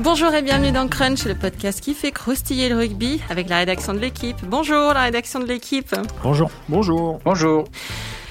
Bonjour 0.00 0.32
et 0.32 0.42
bienvenue 0.42 0.70
dans 0.70 0.86
Crunch, 0.86 1.24
le 1.24 1.34
podcast 1.34 1.80
qui 1.80 1.92
fait 1.92 2.12
croustiller 2.12 2.68
le 2.68 2.76
rugby 2.76 3.20
avec 3.30 3.48
la 3.48 3.58
rédaction 3.58 3.94
de 3.94 3.98
l'équipe. 3.98 4.36
Bonjour 4.44 4.94
la 4.94 5.02
rédaction 5.02 5.40
de 5.40 5.46
l'équipe. 5.46 5.92
Bonjour. 6.22 6.52
Bonjour. 6.68 7.18
Bonjour. 7.24 7.64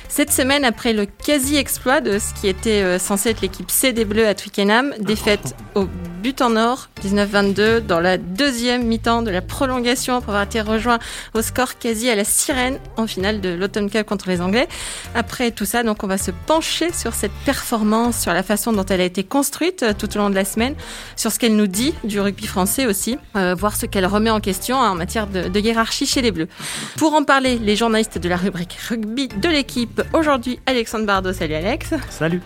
Cette 0.07 0.31
semaine, 0.31 0.63
après 0.63 0.93
le 0.93 1.05
quasi-exploit 1.05 1.99
de 1.99 2.19
ce 2.19 2.33
qui 2.33 2.47
était 2.47 2.81
euh, 2.81 2.97
censé 2.97 3.31
être 3.31 3.41
l'équipe 3.41 3.69
C 3.69 3.91
des 3.91 4.05
Bleus 4.05 4.25
à 4.25 4.33
Twickenham, 4.33 4.93
défaite 5.01 5.55
au 5.75 5.87
but 6.27 6.41
en 6.41 6.57
or, 6.57 6.89
19-22, 7.05 7.79
dans 7.79 8.01
la 8.01 8.17
deuxième 8.17 8.83
mi-temps 8.83 9.21
de 9.21 9.31
la 9.31 9.41
prolongation 9.41 10.19
pour 10.19 10.31
avoir 10.31 10.43
été 10.43 10.59
rejoint 10.59 10.99
au 11.33 11.41
score 11.41 11.77
quasi 11.77 12.09
à 12.09 12.15
la 12.15 12.25
sirène 12.25 12.79
en 12.97 13.07
finale 13.07 13.39
de 13.39 13.47
l'Autumn 13.47 13.89
Cup 13.89 14.05
contre 14.05 14.27
les 14.27 14.41
Anglais. 14.41 14.67
Après 15.15 15.51
tout 15.51 15.63
ça, 15.63 15.83
donc, 15.83 16.03
on 16.03 16.07
va 16.07 16.17
se 16.17 16.31
pencher 16.31 16.91
sur 16.91 17.13
cette 17.13 17.31
performance, 17.45 18.19
sur 18.19 18.33
la 18.33 18.43
façon 18.43 18.73
dont 18.73 18.83
elle 18.83 18.99
a 18.99 19.05
été 19.05 19.23
construite 19.23 19.83
euh, 19.83 19.93
tout 19.97 20.17
au 20.17 20.19
long 20.19 20.29
de 20.29 20.35
la 20.35 20.43
semaine, 20.43 20.75
sur 21.15 21.31
ce 21.31 21.39
qu'elle 21.39 21.55
nous 21.55 21.67
dit 21.67 21.93
du 22.03 22.19
rugby 22.19 22.45
français 22.45 22.87
aussi, 22.87 23.17
euh, 23.37 23.55
voir 23.57 23.77
ce 23.77 23.85
qu'elle 23.85 24.05
remet 24.05 24.29
en 24.29 24.41
question 24.41 24.81
hein, 24.81 24.89
en 24.89 24.95
matière 24.95 25.27
de, 25.27 25.47
de 25.47 25.59
hiérarchie 25.61 26.07
chez 26.07 26.21
les 26.21 26.31
Bleus. 26.31 26.49
Pour 26.97 27.13
en 27.13 27.23
parler, 27.23 27.57
les 27.57 27.77
journalistes 27.77 28.17
de 28.17 28.27
la 28.27 28.35
rubrique 28.35 28.77
rugby 28.89 29.29
de 29.29 29.47
l'équipe 29.47 30.01
Aujourd'hui, 30.11 30.59
Alexandre 30.65 31.05
Bardot, 31.05 31.31
salut 31.31 31.53
Alex. 31.53 31.93
Salut. 32.09 32.41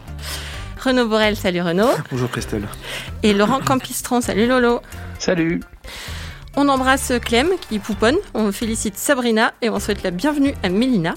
Renaud 0.84 1.08
Borel, 1.08 1.36
salut 1.36 1.62
Renaud. 1.62 1.92
Bonjour 2.10 2.32
Christelle. 2.32 2.68
Et 3.22 3.34
Laurent 3.34 3.60
Campistron, 3.60 4.20
salut 4.20 4.48
Lolo. 4.48 4.82
Salut. 5.20 5.62
On 6.56 6.68
embrasse 6.70 7.14
Clem 7.24 7.50
qui 7.70 7.78
pouponne, 7.78 8.18
on 8.34 8.52
félicite 8.52 8.98
Sabrina 8.98 9.54
et 9.62 9.70
on 9.70 9.80
souhaite 9.80 10.02
la 10.02 10.10
bienvenue 10.10 10.56
à 10.64 10.70
Mélina. 10.70 11.14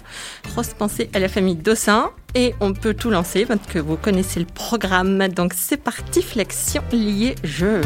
Grosse 0.51 0.75
pensée 0.75 1.09
à 1.15 1.19
la 1.19 1.29
famille 1.29 1.57
Dossin 1.57 2.11
et 2.35 2.55
on 2.61 2.75
peut 2.75 2.93
tout 2.93 3.09
lancer 3.09 3.47
parce 3.47 3.67
que 3.67 3.79
vous 3.79 3.97
connaissez 3.97 4.39
le 4.39 4.47
programme. 4.47 5.29
Donc 5.29 5.55
c'est 5.57 5.79
parti, 5.79 6.21
flexion 6.21 6.83
liée 6.93 7.35
jeu. 7.43 7.81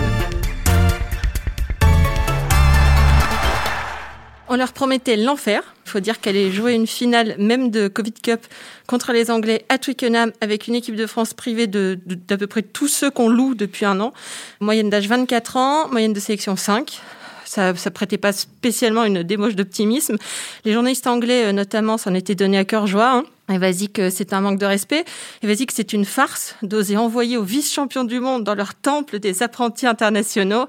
On 4.51 4.57
leur 4.57 4.73
promettait 4.73 5.17
l'enfer. 5.17 5.63
Il 5.85 5.91
faut 5.91 6.01
dire 6.01 6.21
qu'elle 6.21 6.37
ait 6.37 6.51
joué 6.51 6.73
une 6.73 6.87
finale 6.87 7.37
même 7.39 7.71
de 7.71 7.87
Covid 7.87 8.13
Cup 8.13 8.41
contre 8.87 9.13
les 9.13 9.31
Anglais 9.31 9.67
à 9.69 9.77
Twickenham 9.77 10.33
avec 10.41 10.69
une 10.69 10.75
équipe 10.75 10.97
de 10.97 11.07
France 11.07 11.35
privée 11.35 11.67
de, 11.67 11.99
d'à 12.07 12.39
peu 12.39 12.47
près 12.47 12.63
tous 12.63 12.89
ceux 12.89 13.11
qu'on 13.11 13.29
loue 13.29 13.55
depuis 13.55 13.85
un 13.85 14.01
an. 14.01 14.15
Moyenne 14.61 14.89
d'âge 14.89 15.07
24 15.07 15.57
ans, 15.57 15.89
moyenne 15.89 16.15
de 16.15 16.21
sélection 16.21 16.57
5. 16.57 16.99
Ça, 17.45 17.75
ça 17.75 17.91
prêtait 17.91 18.19
pas 18.19 18.33
spécialement 18.33 19.05
une 19.05 19.23
démoche 19.23 19.55
d'optimisme. 19.55 20.17
Les 20.65 20.73
journalistes 20.73 21.07
anglais, 21.07 21.47
euh, 21.47 21.53
notamment, 21.53 21.97
s'en 21.97 22.13
étaient 22.13 22.35
donné 22.35 22.59
à 22.59 22.65
cœur 22.65 22.87
joie. 22.87 23.11
Hein. 23.11 23.25
Et 23.55 23.57
vas-y 23.57 23.89
que 23.89 24.11
c'est 24.11 24.35
un 24.35 24.43
manque 24.43 24.59
de 24.59 24.67
respect. 24.67 25.05
Et 25.43 25.47
vas-y 25.47 25.65
que 25.65 25.73
c'est 25.73 25.95
une 25.95 26.05
farce 26.05 26.57
d'oser 26.63 26.99
envoyer 26.99 27.39
aux 27.39 27.43
vice-champions 27.43 28.05
du 28.05 28.21
monde 28.21 28.45
dans 28.45 28.55
leur 28.55 28.75
temple 28.75 29.19
des 29.19 29.43
apprentis 29.43 29.87
internationaux. 29.87 30.69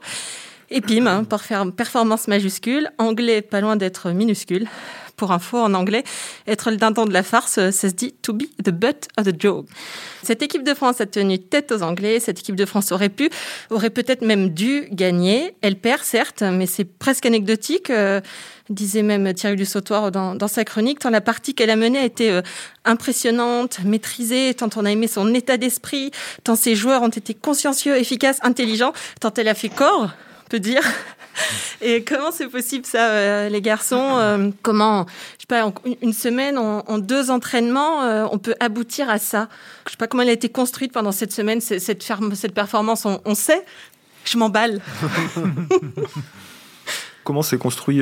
Et 0.71 0.81
PIM, 0.81 1.07
hein, 1.07 1.25
performance 1.71 2.27
majuscule, 2.27 2.89
anglais 2.97 3.41
pas 3.41 3.61
loin 3.61 3.75
d'être 3.75 4.11
minuscule. 4.11 4.67
Pour 5.15 5.33
info, 5.33 5.57
en 5.57 5.73
anglais, 5.73 6.05
être 6.47 6.71
le 6.71 6.77
dindon 6.77 7.05
de 7.05 7.11
la 7.11 7.23
farce, 7.23 7.55
ça 7.55 7.71
se 7.71 7.87
dit 7.87 8.13
to 8.21 8.31
be 8.31 8.43
the 8.63 8.69
butt 8.69 9.07
of 9.17 9.25
the 9.25 9.35
joke. 9.37 9.65
Cette 10.23 10.41
équipe 10.41 10.63
de 10.63 10.73
France 10.73 11.01
a 11.01 11.05
tenu 11.05 11.39
tête 11.39 11.73
aux 11.73 11.81
Anglais. 11.81 12.21
Cette 12.21 12.39
équipe 12.39 12.55
de 12.55 12.65
France 12.65 12.93
aurait 12.93 13.09
pu, 13.09 13.29
aurait 13.69 13.89
peut-être 13.89 14.21
même 14.21 14.49
dû 14.49 14.87
gagner. 14.91 15.55
Elle 15.61 15.75
perd, 15.75 16.03
certes, 16.03 16.41
mais 16.41 16.67
c'est 16.67 16.85
presque 16.85 17.25
anecdotique. 17.25 17.89
Euh, 17.89 18.21
disait 18.69 19.01
même 19.01 19.33
Thierry 19.33 19.57
Dussautoir 19.57 20.11
dans, 20.11 20.35
dans 20.35 20.47
sa 20.47 20.63
chronique, 20.63 20.99
tant 20.99 21.09
la 21.09 21.21
partie 21.21 21.53
qu'elle 21.53 21.71
a 21.71 21.75
menée 21.75 21.99
a 21.99 22.05
été 22.05 22.31
euh, 22.31 22.41
impressionnante, 22.85 23.79
maîtrisée, 23.83 24.53
tant 24.53 24.69
on 24.75 24.85
a 24.85 24.91
aimé 24.91 25.07
son 25.07 25.33
état 25.33 25.57
d'esprit, 25.57 26.11
tant 26.43 26.55
ses 26.55 26.75
joueurs 26.75 27.01
ont 27.01 27.09
été 27.09 27.33
consciencieux, 27.33 27.97
efficaces, 27.97 28.37
intelligents, 28.43 28.93
tant 29.19 29.33
elle 29.35 29.47
a 29.47 29.55
fait 29.55 29.69
corps 29.69 30.11
peut 30.49 30.59
dire. 30.59 30.81
Et 31.81 32.03
comment 32.03 32.31
c'est 32.31 32.47
possible 32.47 32.85
ça, 32.85 33.11
euh, 33.11 33.49
les 33.49 33.61
garçons 33.61 34.17
euh, 34.17 34.49
Comment, 34.61 35.05
je 35.37 35.41
sais 35.41 35.47
pas, 35.47 35.71
une 36.01 36.13
semaine, 36.13 36.57
en, 36.57 36.97
deux 36.97 37.31
entraînements, 37.31 38.03
euh, 38.03 38.25
on 38.31 38.37
peut 38.37 38.55
aboutir 38.59 39.09
à 39.09 39.17
ça? 39.17 39.47
Je 39.85 39.91
sais 39.91 39.97
pas 39.97 40.07
comment 40.07 40.23
elle 40.23 40.29
a 40.29 40.33
été 40.33 40.49
construite 40.49 40.91
pendant 40.91 41.13
cette 41.13 41.31
semaine, 41.31 41.61
cette, 41.61 42.03
ferme, 42.03 42.35
cette 42.35 42.53
performance. 42.53 43.05
On, 43.05 43.35
sait? 43.35 43.63
Je 44.25 44.37
m'emballe. 44.37 44.81
comment 47.23 47.43
s'est 47.43 47.57
construit 47.57 48.01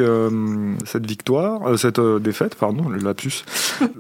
cette 0.86 1.06
victoire, 1.06 1.78
cette 1.78 2.00
défaite, 2.00 2.56
pardon, 2.56 2.90
le 2.90 2.98
lapsus? 3.00 3.44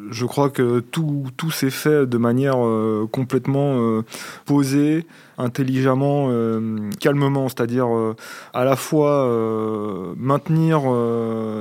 Je 0.10 0.26
crois 0.26 0.50
que 0.50 0.80
tout, 0.80 1.28
tout 1.38 1.52
s'est 1.52 1.70
fait 1.70 2.08
de 2.08 2.18
manière 2.18 2.58
complètement 3.12 4.02
posée, 4.46 5.06
intelligemment, 5.38 6.30
calmement, 7.00 7.48
c'est-à-dire 7.48 7.88
à 8.54 8.64
la 8.66 8.76
fois 8.76 9.28
maintenir 10.18 10.82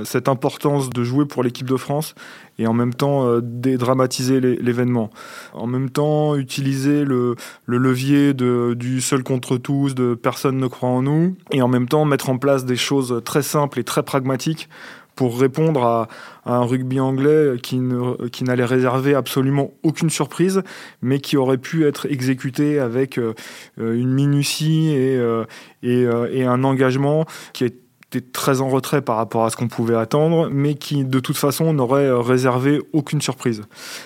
cette 0.05 0.29
importance 0.29 0.91
de 0.91 1.05
jouer 1.05 1.27
pour 1.27 1.43
l'équipe 1.43 1.69
de 1.69 1.77
France 1.77 2.15
et 2.59 2.67
en 2.67 2.73
même 2.73 2.95
temps 2.95 3.27
euh, 3.27 3.41
dédramatiser 3.43 4.41
l'événement. 4.41 5.11
En 5.53 5.67
même 5.67 5.91
temps, 5.91 6.37
utiliser 6.37 7.05
le, 7.05 7.37
le 7.67 7.79
levier 7.79 8.35
de, 8.35 8.75
du 8.75 9.01
seul 9.01 9.23
contre 9.23 9.57
tous, 9.57 9.95
de 9.95 10.15
personne 10.15 10.59
ne 10.59 10.67
croit 10.67 10.89
en 10.89 11.03
nous, 11.03 11.37
et 11.51 11.63
en 11.63 11.69
même 11.69 11.89
temps 11.89 12.05
mettre 12.05 12.31
en 12.31 12.39
place 12.39 12.65
des 12.65 12.77
choses 12.77 13.23
très 13.25 13.43
simples 13.43 13.81
et 13.81 13.85
très 13.85 14.03
pragmatiques 14.03 14.69
pour 15.17 15.41
répondre 15.41 15.83
à, 15.83 16.09
un 16.45 16.63
rugby 16.63 17.01
anglais 17.01 17.55
qui 17.61 17.81
n'allait 17.81 18.65
réserver 18.65 19.17
absolument 19.17 19.73
aucune 19.83 20.11
surprise, 20.11 20.63
mais 21.03 21.19
qui 21.19 21.37
aurait 21.37 21.59
pu 21.59 21.85
être 21.87 22.07
exécuté 22.07 22.79
avec 22.79 23.19
euh, 23.19 23.35
une 23.77 24.13
minutie 24.13 24.91
et, 24.91 25.17
euh, 25.17 25.45
et, 25.83 26.05
euh, 26.05 26.29
et 26.33 26.45
un 26.45 26.63
engagement 26.63 27.27
qui 27.53 27.65
est 27.65 27.86
était 28.13 28.21
très 28.21 28.61
en 28.61 28.69
retrait 28.69 29.03
par 29.03 29.17
rapport 29.17 29.45
à 29.45 29.51
ce 29.51 29.57
qu'on 29.57 29.67
pouvait 29.67 29.97
attendre, 29.97 30.49
mais 30.51 30.75
qui 30.75 31.05
de 31.05 31.19
toute 31.19 31.37
façon 31.37 31.73
n'aurait 31.73 32.11
réservé 32.13 32.81
aucune 32.93 33.21
surprise. 33.21 33.63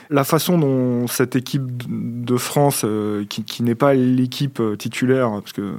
La 0.08 0.24
façon 0.24 0.58
dont 0.58 1.06
cette 1.06 1.36
équipe 1.36 1.62
de 2.24 2.36
France, 2.38 2.82
euh, 2.84 3.26
qui, 3.26 3.62
n'est 3.62 3.74
pas 3.74 3.92
l'équipe 3.92 4.62
titulaire, 4.78 5.30
parce 5.30 5.52
que 5.52 5.74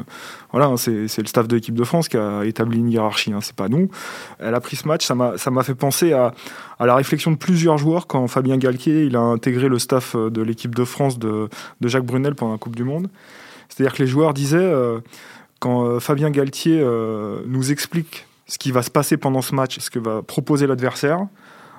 voilà, 0.52 0.68
hein, 0.68 0.78
c'est, 0.78 1.18
le 1.18 1.26
staff 1.26 1.48
de 1.48 1.56
l'équipe 1.56 1.74
de 1.74 1.84
France 1.84 2.10
qui 2.10 2.18
a 2.18 2.46
établi 2.46 2.78
une 2.78 2.92
hiérarchie, 2.92 3.34
hein, 3.34 3.40
c'est 3.42 3.56
pas 3.56 3.70
nous. 3.70 3.90
Elle 4.38 4.54
a 4.54 4.60
pris 4.60 4.76
ce 4.76 4.88
match, 4.88 5.06
ça 5.06 5.16
m'a, 5.16 5.64
fait 5.64 5.76
penser 5.76 6.14
à, 6.14 6.34
la 6.80 6.96
réflexion 6.96 7.32
de 7.32 7.38
plusieurs 7.38 7.80
joueurs 7.80 8.06
quand 8.06 8.28
Fabien 8.28 8.58
Galquier 8.58 9.06
il 9.06 9.16
a 9.16 9.22
intégré 9.22 9.68
le 9.68 9.80
staff 9.80 10.16
de 10.16 10.42
l'équipe 10.42 10.76
de 10.76 10.84
France 10.84 11.18
de, 11.18 11.50
Jacques 11.82 12.06
Brunel 12.06 12.36
pendant 12.36 12.52
la 12.52 12.58
Coupe 12.60 12.76
du 12.76 12.84
Monde. 12.84 13.10
C'est-à-dire 13.70 13.94
que 13.94 14.04
les 14.04 14.08
joueurs 14.08 14.34
disaient 14.34 14.58
euh, 14.58 15.00
quand 15.62 15.86
euh, 15.86 16.00
Fabien 16.00 16.32
Galtier 16.32 16.80
euh, 16.82 17.44
nous 17.46 17.72
explique 17.72 18.26
ce 18.48 18.58
qui 18.58 18.72
va 18.72 18.82
se 18.82 18.90
passer 18.90 19.16
pendant 19.16 19.42
ce 19.42 19.56
match, 19.56 19.80
ce 19.80 19.90
que 19.92 20.00
va 20.00 20.24
proposer 20.24 20.66
l'adversaire, 20.66 21.20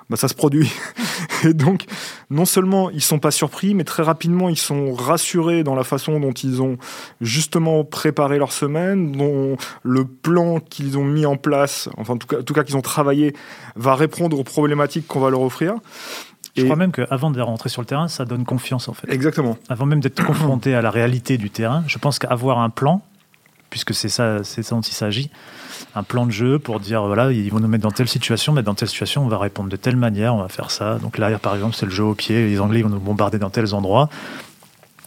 bah, 0.09 0.16
ça 0.16 0.28
se 0.28 0.34
produit. 0.34 0.72
et 1.44 1.53
donc, 1.53 1.87
non 2.31 2.44
seulement 2.44 2.91
ils 2.91 3.03
sont 3.03 3.19
pas 3.19 3.32
surpris, 3.32 3.75
mais 3.75 3.82
très 3.82 4.04
rapidement 4.04 4.48
ils 4.48 4.56
sont 4.56 4.92
rassurés 4.92 5.65
dans 5.65 5.75
la 5.75 5.82
façon 5.82 6.21
dont 6.21 6.31
ils 6.31 6.62
ont 6.62 6.78
justement 7.21 7.84
préparé 7.84 8.38
leur 8.38 8.53
semaine, 8.53 9.12
dont 9.12 9.56
le 9.82 10.04
plan 10.04 10.60
qu'ils 10.60 10.97
ont 10.97 11.04
mis 11.04 11.26
en 11.26 11.37
place, 11.37 11.88
enfin 11.97 12.15
en 12.15 12.19
tout 12.19 12.28
cas, 12.28 12.38
en 12.38 12.42
tout 12.44 12.54
cas 12.54 12.62
qu'ils 12.62 12.76
ont 12.76 12.82
travaillé, 12.82 13.34
va 13.75 13.97
répondre 13.97 14.38
aux 14.38 14.44
problématiques 14.44 15.09
qu'on 15.09 15.21
va 15.21 15.31
leur 15.31 15.42
offrir. 15.42 15.75
Je 16.56 16.65
crois 16.65 16.76
même 16.76 16.92
qu'avant 16.92 17.31
de 17.31 17.41
rentrer 17.41 17.69
sur 17.69 17.82
le 17.82 17.87
terrain, 17.87 18.06
ça 18.06 18.25
donne 18.25 18.44
confiance 18.44 18.88
en 18.88 18.92
fait. 18.92 19.10
Exactement. 19.10 19.56
Avant 19.69 19.87
même 19.87 20.00
d'être 20.00 20.25
confronté 20.26 20.72
à 20.75 20.82
la 20.82 20.91
réalité 20.91 21.37
du 21.37 21.50
terrain, 21.50 21.82
je 21.88 21.98
pense 21.98 22.21
qu'avoir 22.21 22.59
un 22.59 22.71
plan, 22.71 23.03
puisque 23.72 23.94
c'est 23.94 24.10
ça, 24.10 24.44
c'est 24.44 24.62
ça 24.62 24.75
dont 24.75 24.83
il 24.83 24.93
s'agit. 24.93 25.31
Un 25.97 26.03
plan 26.03 26.27
de 26.27 26.31
jeu 26.31 26.59
pour 26.59 26.78
dire 26.78 27.03
voilà, 27.05 27.33
ils 27.33 27.50
vont 27.50 27.59
nous 27.59 27.69
mettre 27.69 27.84
dans 27.84 27.91
telle 27.91 28.06
situation, 28.06 28.53
mais 28.53 28.62
dans 28.62 28.75
telle 28.75 28.88
situation, 28.88 29.25
on 29.25 29.28
va 29.28 29.38
répondre 29.38 29.71
de 29.71 29.77
telle 29.77 29.97
manière, 29.97 30.34
on 30.34 30.43
va 30.43 30.49
faire 30.49 30.71
ça. 30.71 30.99
Donc 30.99 31.16
l'arrière, 31.16 31.41
par 31.41 31.55
exemple, 31.55 31.75
c'est 31.75 31.87
le 31.87 31.91
jeu 31.91 32.05
au 32.05 32.15
pied. 32.15 32.47
Les 32.47 32.60
Anglais 32.60 32.83
vont 32.83 32.91
nous 32.91 33.00
bombarder 33.00 33.38
dans 33.38 33.49
tels 33.49 33.75
endroits. 33.75 34.10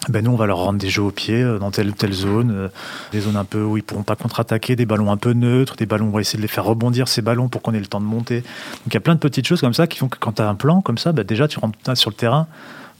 Ben 0.09 0.26
nous, 0.26 0.32
on 0.32 0.35
va 0.35 0.47
leur 0.47 0.58
rendre 0.58 0.79
des 0.79 0.90
jeux 0.90 1.03
au 1.03 1.12
pied 1.12 1.41
euh, 1.41 1.59
dans 1.59 1.70
telle 1.70 1.90
ou 1.90 1.91
telle 1.91 2.14
zone, 2.14 2.52
euh, 2.52 2.67
des 3.12 3.22
zones 3.22 3.38
un 3.38 3.46
peu 3.46 3.62
où 3.62 3.78
ils 3.78 3.84
pourront 3.84 4.03
pas 4.03 4.16
contre-attaquer, 4.16 4.76
des 4.76 4.88
ballons 4.88 5.12
un 5.12 5.17
peu 5.17 5.34
neutres, 5.34 5.76
des 5.76 5.85
ballons 5.85 6.08
on 6.08 6.12
va 6.12 6.22
essayer 6.22 6.38
de 6.38 6.41
les 6.41 6.47
faire 6.47 6.66
rebondir 6.66 7.08
ces 7.08 7.22
ballons 7.22 7.50
pour 7.50 7.62
qu'on 7.62 7.73
ait 7.76 7.79
le 7.79 7.85
temps 7.85 8.02
de 8.02 8.06
monter. 8.06 8.41
Donc 8.41 8.88
il 8.88 8.94
y 8.96 8.97
a 8.97 9.02
plein 9.02 9.14
de 9.14 9.20
petites 9.20 9.47
choses 9.47 9.62
comme 9.62 9.73
ça 9.76 9.85
qui 9.85 10.00
font 10.00 10.08
que 10.08 10.17
quand 10.20 10.34
tu 10.34 10.41
as 10.41 10.50
un 10.50 10.56
plan 10.56 10.82
comme 10.82 10.97
ça, 10.97 11.12
ben 11.12 11.23
déjà 11.23 11.47
tu 11.47 11.59
rentres 11.59 11.78
sur 11.96 12.09
le 12.09 12.16
terrain 12.16 12.47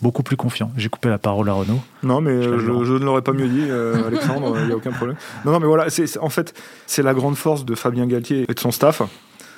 beaucoup 0.02 0.24
plus 0.24 0.38
confiant. 0.38 0.72
J'ai 0.78 0.90
coupé 0.90 1.10
la 1.10 1.18
parole 1.18 1.50
à 1.50 1.54
Renaud. 1.54 1.80
Non, 2.04 2.22
mais 2.22 2.42
je, 2.42 2.58
je, 2.60 2.84
je 2.84 2.94
ne 2.94 3.06
l'aurais 3.06 3.22
pas 3.22 3.34
mieux 3.34 3.48
dit, 3.48 3.66
euh, 3.70 4.04
Alexandre, 4.08 4.56
il 4.60 4.68
n'y 4.68 4.72
a 4.72 4.76
aucun 4.76 4.92
problème. 4.92 5.18
Non, 5.46 5.52
non, 5.52 5.60
mais 5.60 5.68
voilà, 5.68 5.90
c'est, 5.90 6.18
en 6.20 6.30
fait, 6.30 6.54
c'est 6.86 7.04
la 7.04 7.14
grande 7.14 7.36
force 7.36 7.66
de 7.66 7.76
Fabien 7.76 8.06
Galtier 8.06 8.46
et 8.48 8.54
de 8.54 8.60
son 8.60 8.72
staff, 8.72 9.02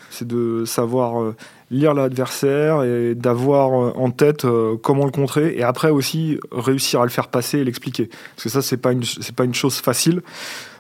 c'est 0.10 0.28
de 0.28 0.64
savoir 0.66 1.22
euh, 1.22 1.36
lire 1.72 1.94
l'adversaire 1.94 2.84
et 2.84 3.16
d'avoir 3.16 3.74
euh, 3.74 3.94
en 3.96 4.12
tête 4.12 4.46
euh, 4.46 4.78
comment 4.78 5.06
le 5.06 5.12
contrer, 5.12 5.56
et 5.58 5.64
après 5.64 5.90
aussi 5.90 6.40
réussir 6.52 7.02
à 7.02 7.04
le 7.04 7.10
faire 7.10 7.28
passer 7.28 7.60
et 7.60 7.64
l'expliquer. 7.64 8.10
Parce 8.36 8.44
que 8.44 8.50
ça, 8.50 8.62
c'est 8.62 8.78
pas 8.78 8.92
une, 8.92 9.04
c'est 9.04 9.36
pas 9.36 9.44
une 9.44 9.54
chose 9.54 9.76
facile, 9.76 10.22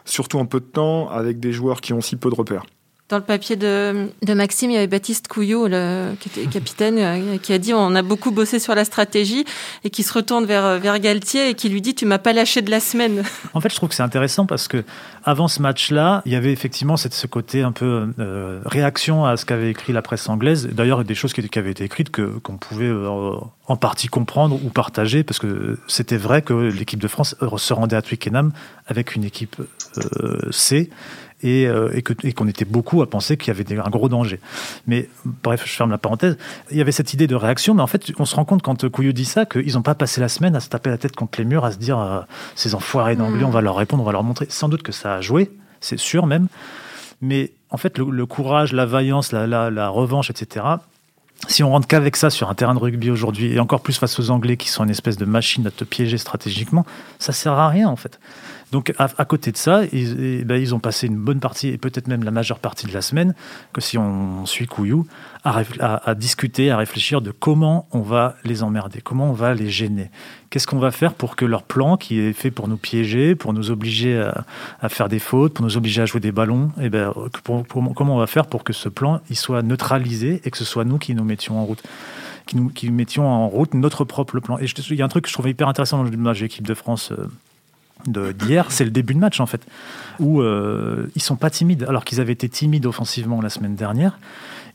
surtout 0.05 0.39
en 0.39 0.45
peu 0.45 0.59
de 0.59 0.65
temps, 0.65 1.09
avec 1.09 1.39
des 1.39 1.51
joueurs 1.51 1.81
qui 1.81 1.93
ont 1.93 2.01
si 2.01 2.15
peu 2.15 2.29
de 2.29 2.35
repères. 2.35 2.65
Dans 3.09 3.15
le 3.15 3.23
papier 3.23 3.55
de, 3.55 4.09
Maxime, 4.27 4.69
il 4.69 4.73
y 4.73 4.77
avait 4.77 4.87
Baptiste 4.87 5.29
Couillot, 5.29 5.69
le, 5.69 6.13
qui 6.19 6.27
était 6.27 6.45
capitaine, 6.47 6.97
euh, 6.97 7.37
qui 7.37 7.53
a 7.53 7.57
dit 7.57 7.73
on 7.73 7.95
a 7.95 8.01
beaucoup 8.01 8.31
bossé 8.31 8.59
sur 8.59 8.75
la 8.75 8.83
stratégie 8.83 9.45
et 9.85 9.89
qui 9.89 10.03
se 10.03 10.11
retourne 10.11 10.43
vers, 10.45 10.77
vers 10.77 10.99
Galtier 10.99 11.49
et 11.49 11.53
qui 11.53 11.69
lui 11.69 11.81
dit 11.81 11.95
tu 11.95 12.05
m'as 12.05 12.17
pas 12.17 12.33
lâché 12.33 12.61
de 12.61 12.69
la 12.69 12.81
semaine. 12.81 13.23
En 13.53 13.61
fait, 13.61 13.69
je 13.69 13.75
trouve 13.77 13.89
que 13.89 13.95
c'est 13.95 14.03
intéressant 14.03 14.45
parce 14.45 14.67
que 14.67 14.83
avant 15.23 15.47
ce 15.47 15.61
match-là, 15.61 16.21
il 16.25 16.33
y 16.33 16.35
avait 16.35 16.51
effectivement 16.51 16.97
cette, 16.97 17.13
ce 17.13 17.27
côté 17.27 17.63
un 17.63 17.71
peu 17.71 18.09
euh, 18.19 18.59
réaction 18.65 19.25
à 19.25 19.37
ce 19.37 19.45
qu'avait 19.45 19.71
écrit 19.71 19.93
la 19.93 20.01
presse 20.01 20.27
anglaise. 20.27 20.67
D'ailleurs, 20.71 21.03
des 21.05 21.15
choses 21.15 21.31
qui, 21.31 21.47
qui, 21.47 21.59
avaient 21.59 21.71
été 21.71 21.85
écrites 21.85 22.09
que 22.09 22.37
qu'on 22.39 22.57
pouvait 22.57 22.85
euh, 22.85 23.31
en 23.67 23.77
partie 23.77 24.09
comprendre 24.09 24.59
ou 24.63 24.69
partager 24.69 25.23
parce 25.23 25.39
que 25.39 25.79
c'était 25.87 26.17
vrai 26.17 26.41
que 26.41 26.53
l'équipe 26.53 26.99
de 26.99 27.07
France 27.07 27.35
se 27.57 27.73
rendait 27.73 27.95
à 27.95 28.01
Twickenham 28.01 28.51
avec 28.85 29.15
une 29.15 29.23
équipe 29.23 29.55
C 30.51 30.89
et, 31.43 31.67
euh, 31.67 31.99
et 32.23 32.33
qu'on 32.33 32.47
était 32.47 32.65
beaucoup 32.65 33.01
à 33.01 33.09
penser 33.09 33.37
qu'il 33.37 33.47
y 33.47 33.51
avait 33.51 33.79
un 33.79 33.89
gros 33.89 34.09
danger. 34.09 34.39
Mais 34.87 35.09
bref, 35.25 35.63
je 35.65 35.71
ferme 35.71 35.91
la 35.91 35.97
parenthèse. 35.97 36.37
Il 36.71 36.77
y 36.77 36.81
avait 36.81 36.91
cette 36.91 37.13
idée 37.13 37.27
de 37.27 37.35
réaction, 37.35 37.73
mais 37.73 37.81
en 37.81 37.87
fait, 37.87 38.11
on 38.17 38.25
se 38.25 38.35
rend 38.35 38.45
compte 38.45 38.61
quand 38.61 38.89
Couillou 38.89 39.13
dit 39.13 39.25
ça 39.25 39.45
qu'ils 39.45 39.73
n'ont 39.73 39.81
pas 39.81 39.95
passé 39.95 40.21
la 40.21 40.29
semaine 40.29 40.55
à 40.55 40.59
se 40.59 40.69
taper 40.69 40.89
la 40.89 40.97
tête 40.97 41.15
contre 41.15 41.39
les 41.39 41.45
murs, 41.45 41.65
à 41.65 41.71
se 41.71 41.77
dire 41.77 41.99
euh, 41.99 42.21
ces 42.55 42.75
enfoirés 42.75 43.15
d'anglais, 43.15 43.43
on 43.43 43.49
va 43.49 43.61
leur 43.61 43.75
répondre, 43.75 44.03
on 44.03 44.05
va 44.05 44.11
leur 44.11 44.23
montrer. 44.23 44.47
Sans 44.49 44.69
doute 44.69 44.83
que 44.83 44.91
ça 44.91 45.15
a 45.15 45.21
joué, 45.21 45.51
c'est 45.79 45.99
sûr 45.99 46.25
même. 46.25 46.47
Mais 47.21 47.51
en 47.69 47.77
fait, 47.77 47.97
le, 47.97 48.25
courage, 48.25 48.73
la 48.73 48.85
vaillance, 48.85 49.31
la, 49.31 49.47
la, 49.47 49.69
la 49.69 49.89
revanche, 49.89 50.29
etc., 50.29 50.65
si 51.47 51.63
on 51.63 51.69
rentre 51.69 51.87
qu'avec 51.87 52.15
ça 52.15 52.29
sur 52.29 52.49
un 52.49 52.55
terrain 52.55 52.73
de 52.73 52.79
rugby 52.79 53.11
aujourd'hui, 53.11 53.53
et 53.53 53.59
encore 53.59 53.81
plus 53.81 53.97
face 53.97 54.19
aux 54.19 54.31
Anglais 54.31 54.57
qui 54.57 54.69
sont 54.69 54.83
une 54.83 54.89
espèce 54.89 55.17
de 55.17 55.25
machine 55.25 55.67
à 55.67 55.71
te 55.71 55.83
piéger 55.83 56.17
stratégiquement, 56.17 56.85
ça 57.19 57.31
sert 57.31 57.53
à 57.53 57.69
rien 57.69 57.87
en 57.87 57.95
fait. 57.95 58.19
Donc 58.71 58.93
à, 58.97 59.25
côté 59.25 59.53
de 59.53 59.57
ça, 59.57 59.83
ils, 59.93 60.43
ben, 60.43 60.61
ils, 60.61 60.75
ont 60.75 60.79
passé 60.79 61.07
une 61.07 61.15
bonne 61.15 61.39
partie, 61.39 61.69
et 61.69 61.77
peut-être 61.77 62.07
même 62.07 62.23
la 62.25 62.31
majeure 62.31 62.59
partie 62.59 62.85
de 62.85 62.93
la 62.93 63.01
semaine, 63.01 63.33
que 63.71 63.79
si 63.79 63.97
on 63.97 64.45
suit 64.45 64.67
Couillou, 64.67 65.07
à, 65.45 66.13
discuter, 66.15 66.69
à 66.69 66.77
réfléchir 66.77 67.21
de 67.21 67.31
comment 67.31 67.87
on 67.93 68.01
va 68.01 68.35
les 68.43 68.63
emmerder, 68.63 68.99
comment 69.01 69.29
on 69.29 69.33
va 69.33 69.53
les 69.53 69.69
gêner. 69.69 70.11
Qu'est-ce 70.49 70.67
qu'on 70.67 70.79
va 70.79 70.91
faire 70.91 71.13
pour 71.13 71.37
que 71.37 71.45
leur 71.45 71.63
plan, 71.63 71.95
qui 71.95 72.19
est 72.19 72.33
fait 72.33 72.51
pour 72.51 72.67
nous 72.67 72.75
piéger, 72.75 73.35
pour 73.35 73.53
nous 73.53 73.71
obliger 73.71 74.29
à, 74.81 74.89
faire 74.89 75.07
des 75.07 75.19
fautes, 75.19 75.53
pour 75.53 75.63
nous 75.63 75.77
obliger 75.77 76.01
à 76.01 76.05
jouer 76.05 76.19
des 76.19 76.33
ballons, 76.33 76.71
eh 76.81 76.89
ben, 76.89 77.13
comment 77.45 78.15
on 78.15 78.19
va 78.19 78.27
faire 78.27 78.47
pour 78.47 78.65
que 78.65 78.73
ce 78.73 78.89
plan 78.89 79.21
il 79.29 79.37
soit 79.37 79.61
neutralisé 79.61 80.41
et 80.43 80.51
que 80.51 80.57
ce 80.57 80.65
soit 80.65 80.83
nous 80.83 80.97
qui 80.97 81.15
nous 81.15 81.23
mettions 81.23 81.57
en 81.57 81.63
route 81.63 81.83
qui 82.73 82.91
mettions 82.91 83.27
en 83.27 83.49
route 83.49 83.73
notre 83.73 84.05
propre 84.05 84.39
plan. 84.39 84.57
Et 84.57 84.65
il 84.65 84.95
y 84.95 85.01
a 85.01 85.05
un 85.05 85.09
truc 85.09 85.25
que 85.25 85.29
je 85.29 85.33
trouvais 85.33 85.51
hyper 85.51 85.67
intéressant 85.67 85.97
dans 85.97 86.09
le 86.09 86.17
match 86.17 86.39
d'équipe 86.39 86.65
de 86.65 86.73
France 86.73 87.11
euh, 87.11 87.27
d'hier, 88.05 88.71
c'est 88.71 88.85
le 88.85 88.91
début 88.91 89.13
de 89.13 89.19
match 89.19 89.39
en 89.39 89.45
fait, 89.45 89.65
où 90.19 90.41
euh, 90.41 91.07
ils 91.15 91.21
sont 91.21 91.35
pas 91.35 91.49
timides, 91.49 91.85
alors 91.87 92.05
qu'ils 92.05 92.21
avaient 92.21 92.33
été 92.33 92.49
timides 92.49 92.85
offensivement 92.85 93.41
la 93.41 93.49
semaine 93.49 93.75
dernière. 93.75 94.19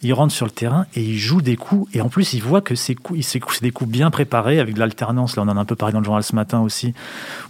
Ils 0.05 0.13
rentrent 0.15 0.35
sur 0.35 0.47
le 0.47 0.51
terrain 0.51 0.87
et 0.97 1.03
ils 1.03 1.19
jouent 1.19 1.43
des 1.43 1.57
coups, 1.57 1.89
et 1.95 2.01
en 2.01 2.09
plus 2.09 2.33
ils 2.33 2.43
voient 2.43 2.61
que 2.61 2.75
ces 2.75 2.97
coups, 2.97 3.21
c'est 3.25 3.63
des 3.63 3.71
coups 3.71 3.91
bien 3.91 4.11
préparés 4.11 4.59
avec 4.59 4.75
de 4.75 4.81
l'alternance. 4.81 5.37
Là, 5.37 5.45
on 5.45 5.49
en 5.49 5.57
a 5.57 5.61
un 5.61 5.65
peu 5.65 5.77
parlé 5.77 5.93
dans 5.93 6.01
le 6.01 6.05
journal 6.05 6.25
ce 6.25 6.35
matin 6.35 6.61
aussi, 6.61 6.93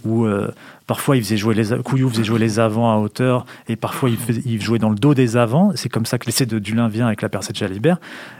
où 0.05 0.25
euh, 0.25 0.51
parfois 0.85 1.17
ils 1.17 1.23
faisaient 1.23 1.37
jouer 1.37 1.55
les 1.55 1.75
Couillou 1.83 2.09
faisait 2.09 2.23
jouer 2.23 2.37
les 2.37 2.59
avants 2.59 2.93
à 2.93 2.97
hauteur, 2.97 3.47
et 3.67 3.75
parfois 3.75 4.09
ils, 4.45 4.61
jouaient 4.61 4.77
dans 4.77 4.91
le 4.91 4.95
dos 4.95 5.15
des 5.15 5.35
avants. 5.35 5.71
C'est 5.75 5.89
comme 5.89 6.05
ça 6.05 6.19
que 6.19 6.27
l'essai 6.27 6.45
de 6.45 6.59
Dulin 6.59 6.89
vient 6.89 7.07
avec 7.07 7.23
la 7.23 7.29
percée 7.29 7.53
de 7.53 7.57
Jalibert. 7.57 7.97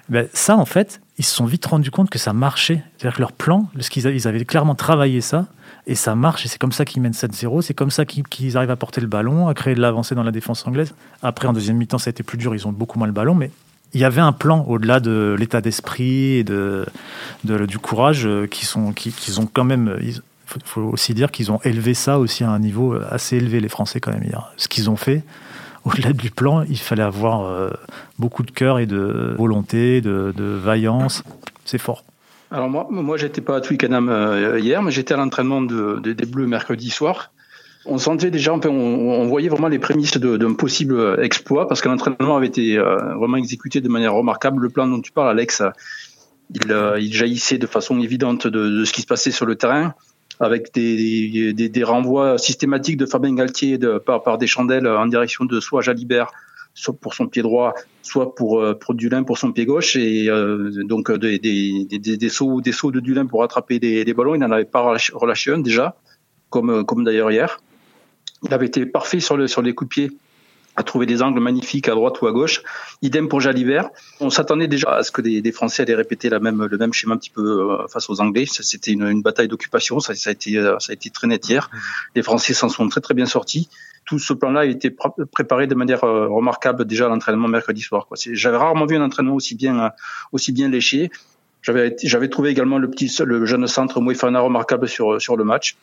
Ben, 0.09 0.27
ça, 0.33 0.57
en 0.57 0.65
fait, 0.65 1.01
ils 1.17 1.25
se 1.25 1.33
sont 1.33 1.45
vite 1.45 1.65
rendus 1.65 1.89
compte 1.89 2.11
que 2.11 2.19
ça 2.19 2.33
marchait. 2.33 2.83
C'est-à-dire 2.97 3.15
que 3.15 3.21
leur 3.21 3.31
plan, 3.31 3.67
qu'ils 3.89 4.05
ils 4.05 4.27
avaient 4.27 4.45
clairement 4.45 4.75
travaillé 4.75 5.21
ça, 5.21 5.47
et 5.85 5.95
ça 5.95 6.15
marche, 6.15 6.45
et 6.45 6.47
c'est 6.47 6.59
comme 6.59 6.71
ça 6.71 6.85
qu'ils 6.85 7.01
mènent 7.01 7.11
7-0, 7.11 7.61
c'est 7.61 7.73
comme 7.73 7.91
ça 7.91 8.05
qu'ils 8.05 8.57
arrivent 8.57 8.71
à 8.71 8.75
porter 8.75 9.01
le 9.01 9.07
ballon, 9.07 9.47
à 9.47 9.53
créer 9.53 9.75
de 9.75 9.81
l'avancée 9.81 10.15
dans 10.15 10.23
la 10.23 10.31
défense 10.31 10.65
anglaise. 10.65 10.93
Après, 11.21 11.47
en 11.47 11.53
deuxième 11.53 11.77
mi-temps, 11.77 11.97
ça 11.97 12.09
a 12.09 12.11
été 12.11 12.23
plus 12.23 12.37
dur, 12.37 12.55
ils 12.55 12.67
ont 12.67 12.71
beaucoup 12.71 12.97
moins 12.97 13.07
le 13.07 13.13
ballon, 13.13 13.35
mais 13.35 13.51
il 13.93 13.99
y 13.99 14.05
avait 14.05 14.21
un 14.21 14.31
plan 14.31 14.63
au-delà 14.67 14.99
de 14.99 15.35
l'état 15.37 15.61
d'esprit 15.61 16.37
et 16.37 16.43
de, 16.43 16.85
du 17.43 17.79
courage 17.79 18.25
euh, 18.25 18.47
qui 18.47 18.67
ont 18.77 18.93
quand 19.51 19.63
même. 19.65 19.97
Il 20.01 20.19
faut, 20.65 20.81
aussi 20.81 21.13
dire 21.13 21.31
qu'ils 21.31 21.51
ont 21.51 21.59
élevé 21.63 21.93
ça 21.93 22.19
aussi 22.19 22.43
à 22.43 22.49
un 22.49 22.59
niveau 22.59 22.97
assez 23.09 23.37
élevé, 23.37 23.59
les 23.59 23.69
Français, 23.69 23.99
quand 23.99 24.11
même. 24.11 24.23
Ce 24.57 24.67
qu'ils 24.67 24.89
ont 24.89 24.95
fait, 24.95 25.23
au-delà 25.83 26.13
du 26.13 26.31
plan, 26.31 26.63
il 26.63 26.79
fallait 26.79 27.03
avoir 27.03 27.41
euh, 27.41 27.69
beaucoup 28.19 28.43
de 28.43 28.51
cœur 28.51 28.79
et 28.79 28.85
de 28.85 29.35
volonté, 29.37 29.99
de 30.01 30.33
vaillance. 30.37 31.23
C'est 31.65 31.77
fort. 31.77 32.03
Alors 32.53 32.69
moi, 32.69 32.85
moi 32.91 33.17
j'étais 33.17 33.41
pas 33.41 33.55
à 33.55 33.61
Twickenham 33.61 34.09
euh, 34.09 34.59
hier, 34.59 34.83
mais 34.83 34.91
j'étais 34.91 35.15
à 35.15 35.17
l'entraînement 35.17 35.63
de, 35.63 35.99
des 35.99 36.25
Bleus 36.27 36.45
mercredi 36.45 36.91
soir. 36.91 37.33
On 37.87 37.97
sentait 37.97 38.29
déjà, 38.29 38.53
on, 38.53 38.59
on 38.63 39.25
voyait 39.25 39.49
vraiment 39.49 39.69
les 39.69 39.79
prémices 39.79 40.17
d'un 40.17 40.53
possible 40.53 41.17
exploit 41.19 41.67
parce 41.67 41.81
que 41.81 41.89
l'entraînement 41.89 42.37
avait 42.37 42.45
été 42.45 42.77
euh, 42.77 43.15
vraiment 43.15 43.37
exécuté 43.37 43.81
de 43.81 43.89
manière 43.89 44.13
remarquable. 44.13 44.61
Le 44.61 44.69
plan 44.69 44.85
dont 44.85 45.01
tu 45.01 45.11
parles, 45.11 45.31
Alex, 45.31 45.63
il, 46.53 46.71
euh, 46.71 46.99
il 46.99 47.11
jaillissait 47.11 47.57
de 47.57 47.65
façon 47.65 47.99
évidente 47.99 48.45
de, 48.45 48.85
ce 48.85 48.93
qui 48.93 49.01
se 49.01 49.07
passait 49.07 49.31
sur 49.31 49.47
le 49.47 49.55
terrain 49.55 49.95
avec 50.39 50.71
des, 50.75 51.53
des, 51.53 51.69
des 51.69 51.83
renvois 51.83 52.37
systématiques 52.37 52.97
de 52.97 53.07
Fabien 53.07 53.33
Galtier 53.33 53.79
par, 54.05 54.21
par 54.21 54.37
des 54.37 54.47
chandelles 54.47 54.87
en 54.87 55.07
direction 55.07 55.45
de 55.45 55.59
soit 55.59 55.81
Jalibert, 55.81 56.31
soit 56.73 56.95
pour 56.95 57.13
son 57.13 57.27
pied 57.27 57.41
droit, 57.41 57.73
soit 58.01 58.35
pour, 58.35 58.59
euh, 58.59 58.73
pour 58.73 58.95
Dulin 58.95 59.23
pour 59.23 59.37
son 59.37 59.51
pied 59.51 59.65
gauche, 59.65 59.95
et 59.95 60.29
euh, 60.29 60.83
donc 60.83 61.09
euh, 61.09 61.17
des, 61.17 61.39
des, 61.39 61.85
des, 61.85 62.17
des, 62.17 62.29
sauts, 62.29 62.61
des 62.61 62.71
sauts 62.71 62.91
de 62.91 62.99
Dulin 62.99 63.25
pour 63.25 63.43
attraper 63.43 63.79
des, 63.79 64.13
ballons. 64.13 64.35
Il 64.35 64.39
n'en 64.39 64.51
avait 64.51 64.65
pas 64.65 64.81
relâché 65.13 65.51
un 65.51 65.59
déjà, 65.59 65.95
comme, 66.49 66.85
comme 66.85 67.03
d'ailleurs 67.03 67.31
hier. 67.31 67.61
Il 68.43 68.53
avait 68.53 68.65
été 68.65 68.85
parfait 68.85 69.19
sur, 69.19 69.37
le, 69.37 69.47
sur 69.47 69.61
les 69.61 69.73
coups 69.73 69.89
de 69.89 69.93
pied 69.93 70.17
à 70.75 70.83
trouver 70.83 71.05
des 71.05 71.21
angles 71.21 71.39
magnifiques 71.39 71.87
à 71.87 71.91
droite 71.95 72.21
ou 72.21 72.27
à 72.27 72.31
gauche. 72.31 72.63
Idem 73.01 73.27
pour 73.27 73.41
Jalibert. 73.41 73.89
On 74.19 74.29
s'attendait 74.29 74.67
déjà 74.67 74.95
à 74.95 75.03
ce 75.03 75.11
que 75.11 75.21
des, 75.21 75.41
des, 75.41 75.51
Français 75.51 75.83
allaient 75.83 75.95
répéter 75.95 76.29
la 76.29 76.39
même, 76.39 76.63
le 76.65 76.77
même 76.77 76.93
schéma 76.93 77.15
un 77.15 77.17
petit 77.17 77.29
peu 77.29 77.77
face 77.89 78.09
aux 78.09 78.21
Anglais. 78.21 78.45
C'était 78.47 78.91
une, 78.91 79.03
une, 79.03 79.21
bataille 79.21 79.47
d'occupation. 79.47 79.99
Ça, 79.99 80.15
ça, 80.15 80.31
a 80.31 80.33
été, 80.33 80.53
ça 80.79 80.91
a 80.91 80.93
été 80.93 81.09
très 81.09 81.27
net 81.27 81.47
hier. 81.47 81.69
Les 82.15 82.23
Français 82.23 82.53
s'en 82.53 82.69
sont 82.69 82.87
très 82.89 83.01
très 83.01 83.13
bien 83.13 83.25
sortis 83.25 83.69
tout 84.05 84.19
ce 84.19 84.33
plan-là 84.33 84.61
a 84.61 84.65
été 84.65 84.89
préparé 85.31 85.67
de 85.67 85.75
manière 85.75 86.03
euh, 86.03 86.27
remarquable 86.27 86.85
déjà 86.85 87.05
à 87.05 87.09
l'entraînement 87.09 87.47
mercredi 87.47 87.81
soir. 87.81 88.07
J'avais 88.31 88.57
rarement 88.57 88.85
vu 88.85 88.95
un 88.95 89.01
entraînement 89.01 89.35
aussi 89.35 89.55
bien, 89.55 89.79
euh, 89.79 89.89
aussi 90.31 90.51
bien 90.51 90.69
léché. 90.69 91.09
J'avais, 91.61 92.27
trouvé 92.29 92.49
également 92.49 92.77
le 92.77 92.89
petit, 92.89 93.09
le 93.23 93.45
jeune 93.45 93.65
centre 93.67 94.01
Moefana 94.01 94.41
remarquable 94.41 94.89
sur, 94.89 95.21
sur 95.21 95.37
le 95.37 95.45
match, 95.45 95.77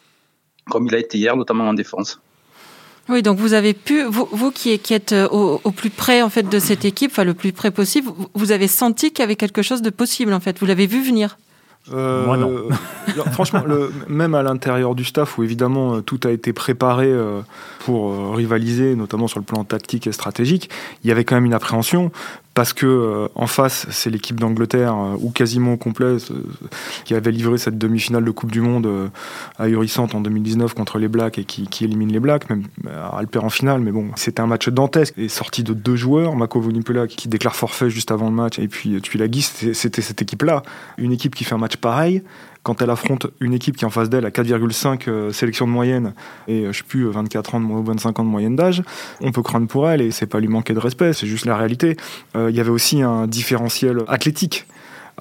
comme 0.69 0.87
il 0.87 0.95
a 0.95 0.99
été 0.99 1.17
hier, 1.17 1.37
notamment 1.37 1.67
en 1.67 1.73
défense. 1.73 2.21
Oui, 3.11 3.23
donc 3.23 3.39
vous 3.39 3.55
avez 3.55 3.75
pu, 3.75 4.05
vous, 4.05 4.29
vous 4.31 4.53
qui, 4.53 4.71
êtes 4.71 5.13
euh, 5.13 5.29
au, 5.31 5.61
au, 5.65 5.73
plus 5.73 5.91
près 5.91 6.23
en 6.23 6.31
fait 6.31 6.49
de 6.49 6.59
cette 6.61 6.85
équipe, 6.85 7.11
enfin 7.11 7.25
le 7.25 7.35
plus 7.35 7.51
près 7.53 7.73
possible, 7.73 8.09
vous 8.35 8.53
avez 8.53 8.69
senti 8.69 9.11
qu'il 9.11 9.21
y 9.21 9.25
avait 9.25 9.35
quelque 9.35 9.63
chose 9.63 9.83
de 9.83 9.91
possible 9.91 10.33
en 10.33 10.39
fait. 10.39 10.61
Vous 10.61 10.67
l'avez 10.67 10.87
vu 10.87 11.03
venir. 11.03 11.37
Euh, 11.93 12.25
Moi 12.25 12.37
non. 12.37 12.69
franchement, 13.33 13.65
le, 13.67 13.91
même 14.07 14.37
à 14.37 14.45
l'intérieur 14.45 14.95
du 14.95 15.05
staff, 15.05 15.39
où 15.39 15.43
évidemment 15.43 15.97
euh, 15.97 16.01
tout 16.03 16.21
a 16.23 16.31
été 16.31 16.53
préparé 16.53 17.13
pour 17.81 18.37
rivaliser, 18.37 18.95
notamment 18.95 19.27
sur 19.27 19.41
le 19.41 19.45
plan 19.45 19.65
tactique 19.65 20.07
et 20.07 20.13
stratégique, 20.13 20.71
il 21.03 21.09
y 21.09 21.11
avait 21.11 21.25
quand 21.25 21.35
même 21.35 21.47
une 21.47 21.55
appréhension 21.55 22.13
parce 22.55 22.73
que 22.73 22.87
euh, 22.87 23.29
en 23.37 23.47
face, 23.47 23.87
c'est 23.91 24.11
l'équipe 24.11 24.39
d'Angleterre, 24.39 24.95
euh, 24.95 25.17
ou 25.21 25.31
quasiment 25.31 25.75
au 25.75 25.77
complet, 25.77 26.07
euh, 26.07 26.19
qui 27.05 27.15
avait 27.15 27.31
livré 27.31 27.59
cette 27.59 27.79
demi-finale 27.79 28.25
de 28.25 28.31
Coupe 28.31 28.51
du 28.51 28.61
Monde 28.61 29.11
ahurissante 29.59 30.15
en 30.15 30.21
2019 30.21 30.75
contre 30.75 30.99
les 30.99 31.09
Blacks 31.09 31.39
et 31.39 31.45
qui, 31.45 31.85
élimine 31.85 32.13
les 32.13 32.21
Blacks, 32.21 32.51
même 32.51 32.65
elle 33.19 33.27
perd 33.29 33.45
en 33.45 33.51
finale, 33.51 33.81
mais 33.81 33.93
bon, 33.93 34.09
c'était 34.17 34.41
un 34.41 34.47
match 34.47 34.69
dantesque. 34.69 35.15
Et 35.17 35.29
sorti 35.29 35.63
de 35.63 35.75
deux 35.75 35.97
joueurs, 35.97 36.35
Mako 36.35 36.61
Vonipela 36.61 37.07
qui 37.07 37.29
déclare 37.29 37.55
forfait 37.55 37.89
juste 37.89 38.11
avant 38.11 38.29
le 38.29 38.35
match, 38.35 38.59
et 38.59 38.69
puis 38.69 39.01
Tuilagi, 39.01 39.43
c'était 39.43 40.03
cette 40.03 40.21
équipe-là, 40.21 40.63
une 40.99 41.13
équipe 41.13 41.35
qui 41.35 41.45
fait 41.45 41.55
un 41.55 41.59
match 41.59 41.77
pareil, 41.77 42.23
quand 42.63 42.83
elle 42.83 42.91
affronte 42.91 43.27
une 43.41 43.55
équipe 43.55 43.77
qui 43.77 43.85
est 43.85 43.87
en 43.87 43.91
face 43.91 44.11
d'elle 44.11 44.27
à 44.27 44.31
4,5 44.31 45.09
euh, 45.09 45.33
sélections 45.33 45.67
de 45.67 45.73
moyenne 45.73 46.15
et 46.47 46.67
euh, 46.67 46.73
je 46.73 46.79
sais 46.79 46.85
plus 46.85 47.07
24 47.09 47.55
ans 47.55 47.63
ou 47.63 47.83
25 47.83 48.19
ans 48.19 48.25
de 48.25 48.29
moyenne 48.29 48.57
d'âge, 48.57 48.83
on 49.21 49.33
peut 49.33 49.43
craindre 49.43 49.67
pour 49.67 49.89
elle 49.89 50.01
et 50.01 50.11
c'est 50.11 50.27
pas 50.27 50.41
lui 50.41 50.49
manquer 50.49 50.75
de 50.75 50.79
respect, 50.79 51.13
c'est 51.13 51.27
juste 51.27 51.47
la 51.47 51.57
réalité. 51.57 51.97
Euh, 52.37 52.51
il 52.51 52.57
y 52.57 52.61
avait 52.61 52.71
aussi 52.71 53.03
un 53.03 53.27
différentiel 53.27 53.99
athlétique 54.09 54.67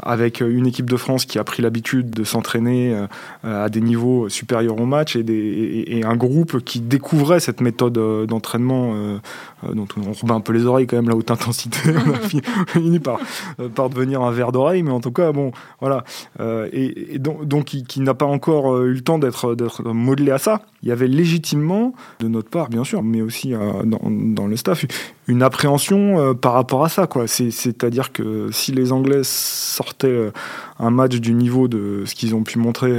avec 0.04 0.42
une 0.42 0.68
équipe 0.68 0.90
de 0.90 0.98
France 0.98 1.26
qui 1.26 1.40
a 1.40 1.44
pris 1.44 1.62
l'habitude 1.62 2.10
de 2.10 2.24
s'entraîner 2.24 2.96
à 3.44 3.70
des 3.70 3.82
niveaux 3.82 4.30
supérieurs 4.30 4.80
au 4.80 4.86
match 4.86 5.16
et, 5.16 6.02
un 6.04 6.16
groupe 6.16 6.60
qui 6.64 6.80
découvrait 6.80 7.40
cette 7.40 7.62
méthode 7.62 7.94
d'entraînement 8.28 9.20
euh, 9.66 9.74
dont 9.74 9.88
on 9.98 10.12
rebat 10.14 10.36
un 10.36 10.40
peu 10.40 10.54
les 10.54 10.66
oreilles 10.66 10.88
quand 10.88 10.96
même 10.96 11.10
la 11.10 11.16
haute 11.16 11.32
intensité. 11.32 11.80
On 12.08 12.14
a 12.14 12.66
fini 12.68 13.00
par, 13.00 13.20
euh, 13.60 13.68
par 13.68 13.90
devenir 13.90 14.22
un 14.22 14.32
verre 14.32 14.52
d'oreille 14.52 14.84
mais 14.84 14.92
en 14.92 15.02
tout 15.02 15.12
cas 15.12 15.32
bon 15.32 15.52
voilà. 15.82 16.04
Euh, 16.40 16.70
et, 16.72 17.20
donc, 17.20 17.46
donc 17.46 17.66
qui, 17.66 18.00
n'a 18.00 18.14
pas 18.14 18.26
encore 18.26 18.82
eu 18.84 18.94
le 18.94 19.02
temps 19.02 19.20
d'être 19.20 19.56
modelé 19.92 20.32
à 20.32 20.38
ça. 20.38 20.62
Il 20.82 20.90
y 20.90 20.92
avait 20.92 21.08
légitimement 21.08 21.94
de 22.20 22.28
notre 22.28 22.50
part 22.50 22.70
bien 22.70 22.84
sûr 22.84 23.04
mais 23.04 23.22
aussi 23.22 23.52
dans, 23.52 24.00
dans, 24.10 24.48
le 24.48 24.56
staff 24.56 24.86
une 25.30 25.44
appréhension 25.44 26.36
par 26.36 26.54
rapport 26.54 26.84
à 26.84 26.90
ça 26.90 27.08
quoi. 27.08 27.28
C'est 27.28 27.84
à 27.84 27.90
dire 27.90 28.12
que 28.12 28.50
si 28.52 28.74
les 28.74 28.92
Anglais 28.92 29.22
sortaient 29.24 30.32
un 30.80 30.90
match 30.90 31.16
du 31.16 31.34
niveau 31.34 31.68
de 31.68 32.04
ce 32.06 32.16
qu'ils 32.16 32.36
ont 32.36 32.44
pu 32.44 32.60
montrer 32.60 32.92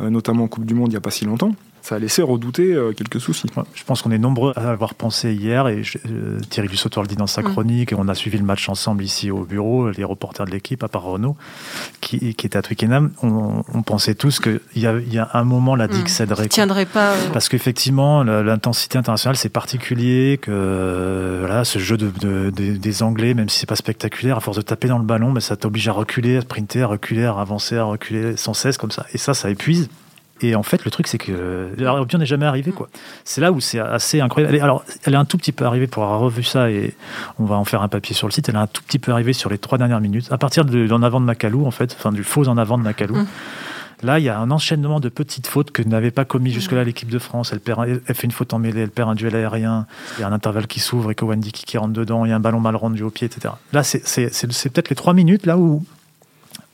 notamment 0.00 0.44
en 0.44 0.48
Coupe 0.48 0.64
du 0.64 0.74
Monde 0.74 0.88
il 0.88 0.92
n'y 0.92 0.96
a 0.96 1.00
pas 1.00 1.10
si 1.10 1.24
longtemps 1.24 1.54
ça 1.82 1.96
a 1.96 1.98
laissé 1.98 2.22
redouter 2.22 2.72
euh, 2.72 2.92
quelques 2.92 3.20
soucis. 3.20 3.48
je 3.74 3.84
pense 3.84 4.02
qu'on 4.02 4.12
est 4.12 4.18
nombreux 4.18 4.52
à 4.56 4.70
avoir 4.70 4.94
pensé 4.94 5.34
hier, 5.34 5.66
et 5.66 5.82
euh, 6.08 6.38
Thierry 6.48 6.68
Dussautoir 6.68 7.02
le 7.02 7.08
dit 7.08 7.16
dans 7.16 7.26
sa 7.26 7.42
mm. 7.42 7.52
chronique, 7.52 7.92
et 7.92 7.96
on 7.96 8.06
a 8.06 8.14
suivi 8.14 8.38
le 8.38 8.44
match 8.44 8.68
ensemble 8.68 9.02
ici 9.02 9.32
au 9.32 9.44
bureau, 9.44 9.90
les 9.90 10.04
reporters 10.04 10.46
de 10.46 10.52
l'équipe, 10.52 10.82
à 10.84 10.88
part 10.88 11.02
Renault, 11.02 11.36
qui, 12.00 12.16
était 12.28 12.56
à 12.56 12.62
Twickenham, 12.62 13.10
on, 13.22 13.82
pensait 13.82 14.14
tous 14.14 14.38
qu'il 14.38 14.60
y, 14.76 14.86
a, 14.86 14.98
y 15.00 15.18
a 15.18 15.30
un 15.34 15.42
moment, 15.42 15.74
la 15.74 15.88
digue 15.88 16.04
mm. 16.04 16.08
céderait. 16.08 16.48
tiendrait 16.48 16.86
pas. 16.86 17.14
Parce 17.32 17.48
qu'effectivement, 17.48 18.22
l'intensité 18.22 18.96
internationale, 18.96 19.36
c'est 19.36 19.48
particulier, 19.48 20.38
que 20.40 21.38
voilà, 21.40 21.64
ce 21.64 21.80
jeu 21.80 21.96
de, 21.96 22.50
des 22.50 23.02
Anglais, 23.02 23.34
même 23.34 23.48
si 23.48 23.58
c'est 23.58 23.66
pas 23.66 23.76
spectaculaire, 23.76 24.36
à 24.36 24.40
force 24.40 24.56
de 24.56 24.62
taper 24.62 24.86
dans 24.86 24.98
le 24.98 25.04
ballon, 25.04 25.32
mais 25.32 25.40
ça 25.40 25.56
t'oblige 25.56 25.88
à 25.88 25.92
reculer, 25.92 26.36
à 26.36 26.40
sprinter, 26.42 26.82
à 26.84 26.86
reculer, 26.86 27.24
à 27.24 27.32
avancer, 27.32 27.76
à 27.76 27.84
reculer 27.84 28.36
sans 28.36 28.54
cesse 28.54 28.78
comme 28.78 28.92
ça. 28.92 29.04
Et 29.12 29.18
ça, 29.18 29.34
ça 29.34 29.50
épuise. 29.50 29.88
Et 30.42 30.54
en 30.56 30.62
fait, 30.62 30.84
le 30.84 30.90
truc, 30.90 31.06
c'est 31.06 31.18
que 31.18 31.70
l'Europe 31.76 32.12
n'est 32.14 32.26
jamais 32.26 32.46
arrivé. 32.46 32.72
quoi. 32.72 32.88
C'est 33.24 33.40
là 33.40 33.52
où 33.52 33.60
c'est 33.60 33.78
assez 33.78 34.20
incroyable. 34.20 34.56
alors, 34.60 34.84
elle 35.04 35.14
est 35.14 35.18
un 35.18 35.24
tout 35.24 35.38
petit 35.38 35.52
peu 35.52 35.64
arrivée 35.64 35.86
pour 35.86 36.02
avoir 36.04 36.20
revu 36.20 36.42
ça, 36.42 36.70
et 36.70 36.94
on 37.38 37.44
va 37.44 37.56
en 37.56 37.64
faire 37.64 37.82
un 37.82 37.88
papier 37.88 38.14
sur 38.14 38.26
le 38.26 38.32
site. 38.32 38.48
Elle 38.48 38.56
est 38.56 38.58
un 38.58 38.66
tout 38.66 38.82
petit 38.82 38.98
peu 38.98 39.12
arrivée 39.12 39.32
sur 39.32 39.50
les 39.50 39.58
trois 39.58 39.78
dernières 39.78 40.00
minutes, 40.00 40.30
à 40.30 40.38
partir 40.38 40.64
de 40.64 40.80
l'en 40.80 41.02
avant 41.02 41.20
de 41.20 41.26
Macalou, 41.26 41.66
en 41.66 41.70
fait, 41.70 41.96
enfin 41.98 42.12
du 42.12 42.24
faux 42.24 42.48
en 42.48 42.58
avant 42.58 42.78
de 42.78 42.82
Macalou. 42.82 43.16
Hum. 43.16 43.26
Là, 44.02 44.18
il 44.18 44.24
y 44.24 44.28
a 44.28 44.38
un 44.38 44.50
enchaînement 44.50 44.98
de 44.98 45.08
petites 45.08 45.46
fautes 45.46 45.70
que 45.70 45.80
n'avait 45.82 46.10
pas 46.10 46.24
commis 46.24 46.50
jusque-là 46.50 46.82
l'équipe 46.82 47.08
de 47.08 47.20
France. 47.20 47.50
Elle, 47.52 47.60
perd, 47.60 48.00
elle 48.04 48.14
fait 48.16 48.24
une 48.24 48.32
faute 48.32 48.52
en 48.52 48.58
mêlée, 48.58 48.80
elle 48.80 48.90
perd 48.90 49.08
un 49.08 49.14
duel 49.14 49.36
aérien, 49.36 49.86
il 50.18 50.22
y 50.22 50.24
a 50.24 50.28
un 50.28 50.32
intervalle 50.32 50.66
qui 50.66 50.80
s'ouvre 50.80 51.12
et 51.12 51.16
Wendy 51.22 51.52
qui 51.52 51.78
rentre 51.78 51.92
dedans, 51.92 52.24
il 52.24 52.30
y 52.30 52.32
a 52.32 52.36
un 52.36 52.40
ballon 52.40 52.58
mal 52.58 52.74
rendu 52.74 53.04
au 53.04 53.10
pied, 53.10 53.26
etc. 53.26 53.54
Là, 53.72 53.84
c'est 53.84 54.00
peut-être 54.72 54.90
les 54.90 54.96
trois 54.96 55.14
minutes 55.14 55.46
là 55.46 55.56
où 55.56 55.84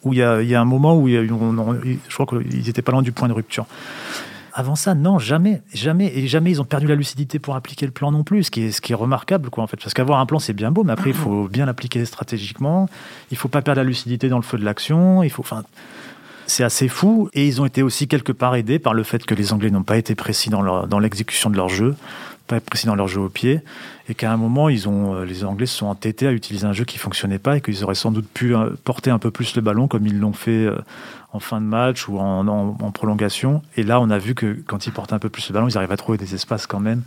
où 0.05 0.13
il 0.13 0.19
y 0.19 0.23
a, 0.23 0.61
un 0.61 0.65
moment 0.65 0.97
où 0.97 1.09
je 1.09 2.15
crois 2.15 2.27
qu'ils 2.27 2.65
n'étaient 2.65 2.83
pas 2.83 2.93
loin 2.93 3.03
du 3.03 3.13
point 3.13 3.29
de 3.29 3.33
rupture. 3.33 3.67
Avant 4.55 4.75
ça, 4.75 4.95
non, 4.95 5.19
jamais, 5.19 5.63
jamais, 5.73 6.11
et 6.17 6.27
jamais 6.27 6.51
ils 6.51 6.61
ont 6.61 6.65
perdu 6.65 6.89
la 6.89 6.97
lucidité 6.97 7.39
pour 7.39 7.55
appliquer 7.55 7.87
le 7.87 7.93
plan 7.93 8.11
non 8.11 8.25
plus, 8.25 8.45
ce 8.45 8.51
qui 8.51 8.63
est, 8.65 8.95
remarquable, 8.95 9.51
quoi, 9.51 9.63
en 9.63 9.67
fait. 9.69 9.77
Parce 9.77 9.95
qu'avoir 9.95 10.19
un 10.19 10.27
plan, 10.27 10.41
c'est 10.41 10.53
bien 10.53 10.73
beau, 10.73 10.83
mais 10.83 10.93
après, 10.93 11.11
il 11.11 11.17
faut 11.17 11.47
bien 11.47 11.65
l'appliquer 11.65 12.05
stratégiquement. 12.05 12.89
Il 13.31 13.37
faut 13.37 13.49
pas 13.49 13.63
perdre 13.63 13.81
la 13.81 13.85
lucidité 13.85 14.29
dans 14.29 14.39
le 14.39 14.43
feu 14.43 14.59
de 14.59 14.65
l'action. 14.65 15.23
Il 15.23 15.31
faut, 15.31 15.43
enfin, 15.43 15.63
c'est 16.47 16.65
assez 16.65 16.89
fou. 16.89 17.31
Et 17.35 17.47
ils 17.47 17.61
ont 17.61 17.67
été 17.67 17.83
aussi 17.83 18.09
quelque 18.09 18.33
part 18.33 18.57
aidés 18.57 18.81
par 18.81 18.95
le 18.95 19.05
fait 19.05 19.25
que 19.25 19.35
les 19.35 19.53
Anglais 19.53 19.71
n'ont 19.71 19.85
pas 19.85 19.97
été 19.97 20.17
précis 20.17 20.51
dans 20.51 20.99
l'exécution 20.99 21.51
de 21.51 21.57
leur 21.57 21.69
jeu 21.69 21.95
pas 22.49 22.61
précis 22.61 22.87
dans 22.87 22.97
leur 22.97 23.07
jeu 23.07 23.21
au 23.21 23.29
pied, 23.29 23.61
et 24.09 24.15
qu'à 24.15 24.33
un 24.33 24.37
moment, 24.37 24.69
ils 24.69 24.89
ont, 24.89 25.15
euh, 25.15 25.25
les 25.25 25.45
Anglais 25.45 25.67
se 25.67 25.77
sont 25.77 25.87
entêtés 25.87 26.27
à 26.27 26.33
utiliser 26.33 26.67
un 26.67 26.73
jeu 26.73 26.85
qui 26.85 26.99
fonctionnait 26.99 27.39
pas 27.39 27.59
et 27.59 27.61
qu'ils 27.61 27.85
auraient 27.85 27.95
sans 27.95 28.11
doute 28.11 28.27
pu 28.27 28.57
euh, 28.57 28.71
porter 28.85 29.11
un 29.11 29.19
peu 29.19 29.31
plus 29.31 29.55
le 29.55 29.63
ballon 29.63 29.87
comme 29.87 30.07
ils 30.07 30.19
l'ont 30.19 30.33
fait 30.33 30.65
euh, 30.65 30.79
en 31.33 31.41
fin 31.41 31.61
de 31.61 31.67
match 31.67 32.09
ou 32.09 32.19
en, 32.19 32.91
prolongation. 32.93 33.63
Et 33.77 33.83
là, 33.83 34.01
on 34.01 34.09
a 34.09 34.19
vu 34.19 34.35
que 34.35 34.57
quand 34.67 34.87
ils 34.87 34.93
portaient 34.93 35.13
un 35.13 35.19
peu 35.19 35.29
plus 35.29 35.47
le 35.49 35.53
ballon, 35.53 35.69
ils 35.69 35.77
arrivaient 35.77 35.93
à 35.93 35.99
trouver 35.99 36.17
des 36.17 36.35
espaces 36.35 36.67
quand 36.67 36.81
même, 36.81 37.03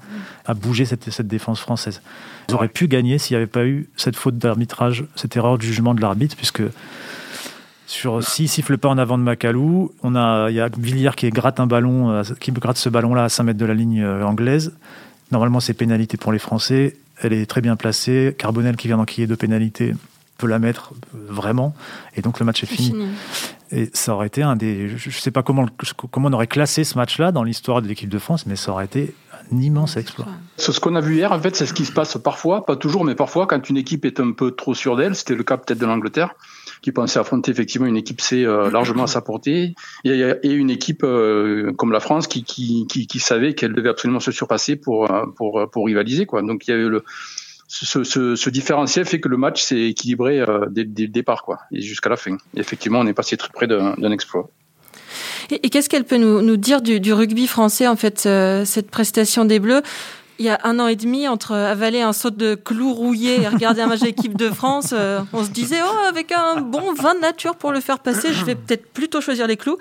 à 0.45 0.53
bouger 0.53 0.85
cette, 0.85 1.09
cette 1.09 1.27
défense 1.27 1.59
française. 1.59 2.03
Ils 2.47 2.53
auraient 2.53 2.67
pu 2.67 2.87
gagner 2.87 3.17
s'il 3.17 3.35
n'y 3.35 3.37
avait 3.37 3.51
pas 3.51 3.65
eu 3.65 3.89
cette 3.97 4.15
faute 4.15 4.37
d'arbitrage, 4.37 5.05
cette 5.15 5.35
erreur 5.35 5.57
de 5.57 5.63
jugement 5.63 5.95
de 5.95 6.01
l'arbitre, 6.01 6.35
puisque 6.35 6.61
sur 7.87 8.23
s'il 8.23 8.47
siffle 8.47 8.77
pas 8.77 8.89
en 8.89 8.99
avant 8.99 9.17
de 9.17 9.23
Macalou, 9.23 9.91
on 10.03 10.15
a 10.15 10.49
il 10.49 10.55
y 10.55 10.61
a 10.61 10.69
Villiers 10.77 11.15
qui 11.17 11.27
gratte 11.31 11.59
un 11.59 11.67
ballon, 11.67 12.21
qui 12.39 12.51
gratte 12.51 12.77
ce 12.77 12.89
ballon-là 12.89 13.23
à 13.23 13.29
5 13.29 13.43
mètres 13.43 13.59
de 13.59 13.65
la 13.65 13.73
ligne 13.73 14.05
anglaise. 14.05 14.71
Normalement, 15.31 15.59
c'est 15.59 15.73
pénalité 15.73 16.17
pour 16.17 16.31
les 16.31 16.39
Français. 16.39 16.97
Elle 17.21 17.33
est 17.33 17.45
très 17.45 17.61
bien 17.61 17.75
placée. 17.75 18.35
Carbonel, 18.37 18.75
qui 18.75 18.87
vient 18.87 18.97
d'enquiller 18.97 19.27
de 19.27 19.35
pénalité, 19.35 19.93
peut 20.37 20.47
la 20.47 20.59
mettre 20.59 20.93
vraiment. 21.13 21.73
Et 22.15 22.21
donc, 22.21 22.39
le 22.39 22.45
match 22.45 22.63
est, 22.63 22.67
fini. 22.67 22.93
Et 23.71 23.89
ça 23.93 24.13
aurait 24.13 24.27
été 24.27 24.43
un 24.43 24.55
des. 24.55 24.89
Je 24.89 25.09
ne 25.09 25.13
sais 25.13 25.31
pas 25.31 25.43
comment, 25.43 25.67
comment 26.09 26.29
on 26.29 26.33
aurait 26.33 26.47
classé 26.47 26.83
ce 26.83 26.97
match-là 26.97 27.31
dans 27.31 27.43
l'histoire 27.43 27.81
de 27.81 27.87
l'équipe 27.87 28.09
de 28.09 28.19
France, 28.19 28.45
mais 28.45 28.55
ça 28.55 28.71
aurait 28.71 28.85
été 28.85 29.13
un 29.51 29.59
immense 29.59 29.97
exploit. 29.97 30.27
Ce 30.57 30.77
qu'on 30.79 30.95
a 30.95 31.01
vu 31.01 31.15
hier, 31.15 31.31
en 31.31 31.39
fait, 31.39 31.55
c'est 31.55 31.65
ce 31.65 31.73
qui 31.73 31.85
se 31.85 31.91
passe 31.91 32.17
parfois, 32.17 32.65
pas 32.65 32.75
toujours, 32.75 33.05
mais 33.05 33.15
parfois, 33.15 33.47
quand 33.47 33.69
une 33.69 33.77
équipe 33.77 34.05
est 34.05 34.19
un 34.19 34.31
peu 34.31 34.51
trop 34.51 34.73
sûre 34.73 34.97
d'elle. 34.97 35.15
C'était 35.15 35.35
le 35.35 35.43
cas 35.43 35.57
peut-être 35.57 35.79
de 35.79 35.85
l'Angleterre 35.85 36.35
qui 36.81 36.91
pensait 36.91 37.19
affronter 37.19 37.51
effectivement 37.51 37.87
une 37.87 37.97
équipe 37.97 38.21
C 38.21 38.43
euh, 38.43 38.71
largement 38.71 39.03
à 39.03 39.07
sa 39.07 39.21
portée, 39.21 39.75
et, 40.03 40.09
et 40.43 40.51
une 40.51 40.69
équipe 40.69 41.03
euh, 41.03 41.71
comme 41.73 41.91
la 41.91 41.99
France 41.99 42.27
qui, 42.27 42.43
qui, 42.43 42.87
qui, 42.87 43.19
savait 43.19 43.53
qu'elle 43.53 43.73
devait 43.73 43.89
absolument 43.89 44.19
se 44.19 44.31
surpasser 44.31 44.75
pour, 44.75 45.11
euh, 45.11 45.25
pour, 45.35 45.69
pour 45.71 45.85
rivaliser. 45.85 46.25
Quoi. 46.25 46.41
Donc 46.41 46.67
il 46.67 46.71
y 46.71 46.73
a 46.73 46.77
eu 46.77 46.89
le, 46.89 47.03
ce, 47.67 48.03
ce, 48.03 48.35
ce, 48.35 48.49
différentiel 48.49 49.05
fait 49.05 49.19
que 49.19 49.29
le 49.29 49.37
match 49.37 49.61
s'est 49.61 49.81
équilibré 49.81 50.43
dès, 50.71 50.83
dès, 50.83 51.03
le 51.03 51.09
départ 51.09 51.43
quoi, 51.43 51.59
et 51.71 51.81
jusqu'à 51.81 52.09
la 52.09 52.17
fin. 52.17 52.37
Et 52.55 52.59
effectivement, 52.59 52.99
on 52.99 53.07
est 53.07 53.13
passé 53.13 53.37
très 53.37 53.49
près 53.49 53.67
d'un 53.67 54.11
exploit. 54.11 54.49
Et, 55.51 55.69
qu'est-ce 55.69 55.89
qu'elle 55.89 56.05
peut 56.05 56.17
nous, 56.17 56.41
nous 56.41 56.57
dire 56.57 56.81
du, 56.81 57.13
rugby 57.13 57.45
français, 57.45 57.87
en 57.87 57.95
fait, 57.95 58.19
cette 58.65 58.89
prestation 58.89 59.45
des 59.45 59.59
Bleus? 59.59 59.81
Il 60.41 60.45
y 60.45 60.49
a 60.49 60.59
un 60.63 60.79
an 60.79 60.87
et 60.87 60.95
demi, 60.95 61.27
entre 61.27 61.53
avaler 61.53 62.01
un 62.01 62.13
saut 62.13 62.31
de 62.31 62.55
clous 62.55 62.93
rouillé 62.93 63.43
et 63.43 63.47
regarder 63.47 63.81
un 63.81 63.85
match 63.85 63.99
d'équipe 63.99 64.35
de 64.35 64.49
France, 64.49 64.89
euh, 64.91 65.21
on 65.33 65.43
se 65.43 65.51
disait, 65.51 65.81
oh, 65.85 66.07
avec 66.09 66.31
un 66.31 66.61
bon 66.61 66.93
vin 66.93 67.13
de 67.13 67.19
nature 67.19 67.55
pour 67.55 67.71
le 67.71 67.79
faire 67.79 67.99
passer, 67.99 68.33
je 68.33 68.43
vais 68.43 68.55
peut-être 68.55 68.91
plutôt 68.91 69.21
choisir 69.21 69.45
les 69.45 69.55
clous. 69.55 69.77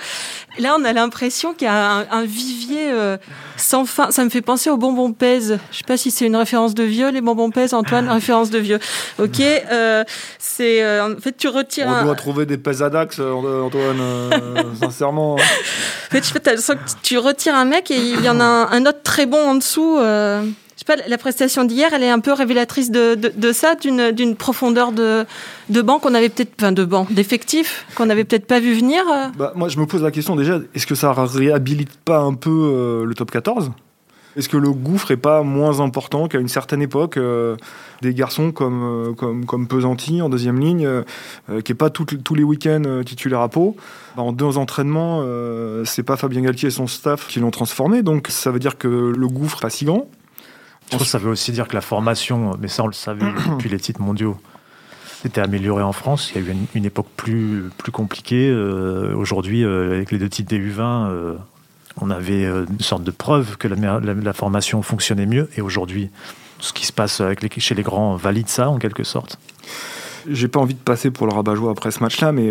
Là, 0.58 0.76
on 0.78 0.84
a 0.84 0.92
l'impression 0.92 1.54
qu'il 1.54 1.64
y 1.66 1.70
a 1.70 2.06
un, 2.10 2.24
vivier 2.24 2.90
euh, 2.90 3.16
sans 3.60 3.84
fin. 3.84 4.10
Ça 4.10 4.24
me 4.24 4.30
fait 4.30 4.42
penser 4.42 4.70
aux 4.70 4.76
bonbons 4.76 5.12
pèse. 5.12 5.58
Je 5.70 5.78
sais 5.78 5.84
pas 5.86 5.96
si 5.96 6.10
c'est 6.10 6.26
une 6.26 6.36
référence 6.36 6.74
de 6.74 6.82
vieux, 6.82 7.10
les 7.10 7.20
bonbons 7.20 7.50
pèse, 7.50 7.74
Antoine, 7.74 8.08
référence 8.08 8.50
de 8.50 8.58
vieux. 8.58 8.78
Ok, 9.18 9.40
euh, 9.40 10.04
c'est 10.38 11.00
en 11.00 11.16
fait 11.20 11.36
tu 11.36 11.48
retires. 11.48 11.86
On 11.88 12.04
doit 12.04 12.14
trouver 12.14 12.46
des 12.46 12.58
pèsadax, 12.58 13.20
Antoine, 13.20 14.00
sincèrement. 14.80 15.34
En 15.34 15.38
fait, 16.10 16.20
que 16.20 17.00
tu 17.02 17.18
retires 17.18 17.54
un 17.54 17.64
mec 17.64 17.90
et 17.90 17.96
il 17.96 18.20
y 18.24 18.28
en 18.28 18.40
a 18.40 18.44
un, 18.44 18.86
autre 18.86 19.02
très 19.02 19.26
bon 19.26 19.38
en 19.38 19.54
dessous 19.54 19.98
sais 20.80 20.96
pas, 20.96 21.08
la 21.08 21.18
prestation 21.18 21.64
d'hier, 21.64 21.90
elle 21.92 22.02
est 22.02 22.10
un 22.10 22.20
peu 22.20 22.32
révélatrice 22.32 22.90
de, 22.90 23.52
ça, 23.52 23.74
d'une 23.74 24.36
profondeur 24.36 24.92
de, 24.92 25.26
banc 25.82 25.98
qu'on 25.98 26.14
avait 26.14 26.28
peut-être, 26.28 26.52
enfin 26.58 26.72
de 26.72 26.84
banc, 26.84 27.06
d'effectifs 27.10 27.84
qu'on 27.94 28.06
n'avait 28.06 28.24
peut-être 28.24 28.46
pas 28.46 28.60
vu 28.60 28.74
venir. 28.74 29.02
Euh. 29.12 29.26
Bah, 29.36 29.52
moi, 29.56 29.68
je 29.68 29.78
me 29.78 29.86
pose 29.86 30.02
la 30.02 30.10
question 30.10 30.36
déjà, 30.36 30.58
est-ce 30.74 30.86
que 30.86 30.94
ça 30.94 31.12
réhabilite 31.12 31.96
pas 32.04 32.20
un 32.20 32.34
peu 32.34 32.50
euh, 32.50 33.04
le 33.04 33.14
top 33.14 33.30
14 33.30 33.70
est-ce 34.36 34.48
que 34.48 34.56
le 34.56 34.70
gouffre 34.70 35.10
est 35.10 35.16
pas 35.16 35.42
moins 35.42 35.80
important 35.80 36.28
qu'à 36.28 36.38
une 36.38 36.46
certaine 36.46 36.80
époque 36.80 37.16
euh, 37.16 37.56
des 38.00 38.14
garçons 38.14 38.52
comme, 38.52 39.12
comme, 39.16 39.44
comme 39.44 39.66
Pesanti 39.66 40.22
en 40.22 40.28
deuxième 40.28 40.60
ligne, 40.60 40.88
qui 41.64 41.72
est 41.72 41.74
pas 41.74 41.90
tous 41.90 42.34
les 42.36 42.44
week-ends 42.44 43.02
titulaire 43.04 43.40
à 43.40 43.48
Pau? 43.48 43.74
Bah, 44.16 44.22
En 44.22 44.30
deux 44.30 44.56
entraînements, 44.56 45.24
c'est 45.84 46.04
pas 46.04 46.16
Fabien 46.16 46.42
Galtier 46.42 46.68
et 46.68 46.70
son 46.70 46.86
staff 46.86 47.26
qui 47.26 47.40
l'ont 47.40 47.50
transformé, 47.50 48.02
donc 48.04 48.28
ça 48.28 48.52
veut 48.52 48.60
dire 48.60 48.78
que 48.78 48.86
le 48.86 49.28
gouffre 49.28 49.58
est 49.58 49.62
pas 49.62 49.70
si 49.70 49.84
grand. 49.84 50.06
Je 50.90 50.96
trouve 50.96 51.06
que 51.06 51.10
ça 51.10 51.18
veut 51.18 51.30
aussi 51.30 51.52
dire 51.52 51.68
que 51.68 51.74
la 51.74 51.80
formation, 51.80 52.56
mais 52.60 52.66
ça 52.66 52.82
on 52.82 52.88
le 52.88 52.92
savait 52.92 53.24
depuis 53.50 53.68
les 53.68 53.78
titres 53.78 54.00
mondiaux, 54.00 54.36
était 55.24 55.40
améliorée 55.40 55.84
en 55.84 55.92
France. 55.92 56.32
Il 56.34 56.42
y 56.42 56.44
a 56.44 56.50
eu 56.50 56.56
une, 56.74 56.84
époque 56.84 57.06
plus, 57.16 57.70
plus 57.78 57.92
compliquée. 57.92 58.48
Euh, 58.50 59.14
aujourd'hui, 59.14 59.64
euh, 59.64 59.92
avec 59.92 60.10
les 60.10 60.18
deux 60.18 60.28
titres 60.28 60.48
des 60.48 60.58
U20, 60.58 60.80
euh, 60.80 61.36
on 62.00 62.10
avait 62.10 62.44
une 62.44 62.80
sorte 62.80 63.04
de 63.04 63.10
preuve 63.12 63.56
que 63.56 63.68
la, 63.68 64.00
la, 64.00 64.32
formation 64.32 64.82
fonctionnait 64.82 65.26
mieux. 65.26 65.48
Et 65.56 65.60
aujourd'hui, 65.60 66.10
ce 66.58 66.72
qui 66.72 66.86
se 66.86 66.92
passe 66.92 67.20
avec 67.20 67.42
les, 67.42 67.50
chez 67.60 67.74
les 67.74 67.82
grands 67.82 68.16
valide 68.16 68.48
ça 68.48 68.68
en 68.68 68.78
quelque 68.78 69.04
sorte. 69.04 69.38
J'ai 70.28 70.48
pas 70.48 70.58
envie 70.58 70.74
de 70.74 70.80
passer 70.80 71.10
pour 71.10 71.26
le 71.26 71.32
rabat-joie 71.32 71.70
après 71.70 71.90
ce 71.90 72.00
match-là, 72.00 72.32
mais 72.32 72.50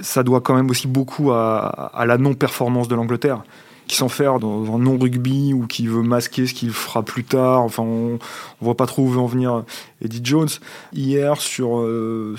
ça 0.00 0.22
doit 0.22 0.40
quand 0.40 0.54
même 0.54 0.70
aussi 0.70 0.86
beaucoup 0.86 1.32
à, 1.32 1.90
à 1.94 2.06
la 2.06 2.18
non-performance 2.18 2.88
de 2.88 2.94
l'Angleterre 2.94 3.42
qui 3.86 3.96
s'enferme 3.96 4.40
dans 4.40 4.74
un 4.74 4.78
non-rugby 4.78 5.52
ou 5.52 5.66
qui 5.66 5.86
veut 5.86 6.02
masquer 6.02 6.46
ce 6.46 6.54
qu'il 6.54 6.70
fera 6.70 7.02
plus 7.02 7.24
tard. 7.24 7.62
Enfin, 7.62 7.82
on, 7.82 8.14
on 8.60 8.64
voit 8.64 8.76
pas 8.76 8.86
trop 8.86 9.02
où 9.02 9.08
veut 9.08 9.20
en 9.20 9.26
venir 9.26 9.64
Eddie 10.02 10.20
Jones. 10.22 10.48
Hier, 10.92 11.40
sur 11.40 11.78
euh, 11.78 12.36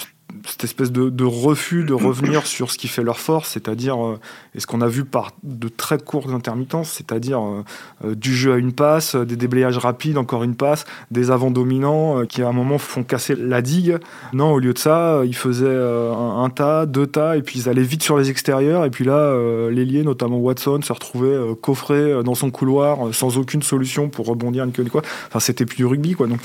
cette 0.47 0.63
espèce 0.63 0.91
de, 0.91 1.23
refus 1.23 1.83
de 1.83 1.93
revenir 1.93 2.45
sur 2.45 2.71
ce 2.71 2.77
qui 2.77 2.87
fait 2.87 3.03
leur 3.03 3.19
force, 3.19 3.51
c'est-à-dire, 3.51 4.03
euh, 4.03 4.19
et 4.53 4.59
ce 4.59 4.67
qu'on 4.67 4.81
a 4.81 4.87
vu 4.87 5.05
par 5.05 5.31
de 5.43 5.67
très 5.67 5.97
courtes 5.97 6.29
intermittences, 6.29 6.91
c'est-à-dire 6.91 7.41
euh, 7.41 7.63
euh, 8.03 8.15
du 8.15 8.35
jeu 8.35 8.53
à 8.53 8.57
une 8.57 8.73
passe, 8.73 9.15
des 9.15 9.35
déblayages 9.35 9.77
rapides, 9.77 10.17
encore 10.17 10.43
une 10.43 10.55
passe, 10.55 10.85
des 11.11 11.31
avants 11.31 11.51
dominants 11.51 12.25
qui 12.25 12.41
à 12.41 12.47
un 12.47 12.51
moment 12.51 12.77
font 12.77 13.03
casser 13.03 13.35
la 13.35 13.61
digue. 13.61 13.97
Non, 14.33 14.51
au 14.51 14.59
lieu 14.59 14.73
de 14.73 14.77
ça, 14.77 15.21
ils 15.25 15.35
faisaient 15.35 15.65
un, 15.65 16.49
tas, 16.49 16.85
deux 16.85 17.07
tas, 17.07 17.37
et 17.37 17.41
puis 17.41 17.59
ils 17.59 17.69
allaient 17.69 17.83
vite 17.83 18.03
sur 18.03 18.17
les 18.17 18.29
extérieurs, 18.29 18.85
et 18.85 18.89
puis 18.89 19.05
là, 19.05 19.35
l'ailier, 19.69 20.03
notamment 20.03 20.37
Watson, 20.37 20.79
se 20.81 20.93
retrouvait 20.93 21.55
coffré 21.61 22.23
dans 22.23 22.35
son 22.35 22.51
couloir 22.51 23.13
sans 23.13 23.37
aucune 23.37 23.63
solution 23.63 24.09
pour 24.09 24.27
rebondir, 24.27 24.65
ni 24.65 24.71
quoi. 24.71 25.01
Enfin, 25.27 25.39
c'était 25.39 25.65
plus 25.65 25.77
du 25.77 25.85
rugby, 25.85 26.13
quoi. 26.13 26.27
Donc, 26.27 26.39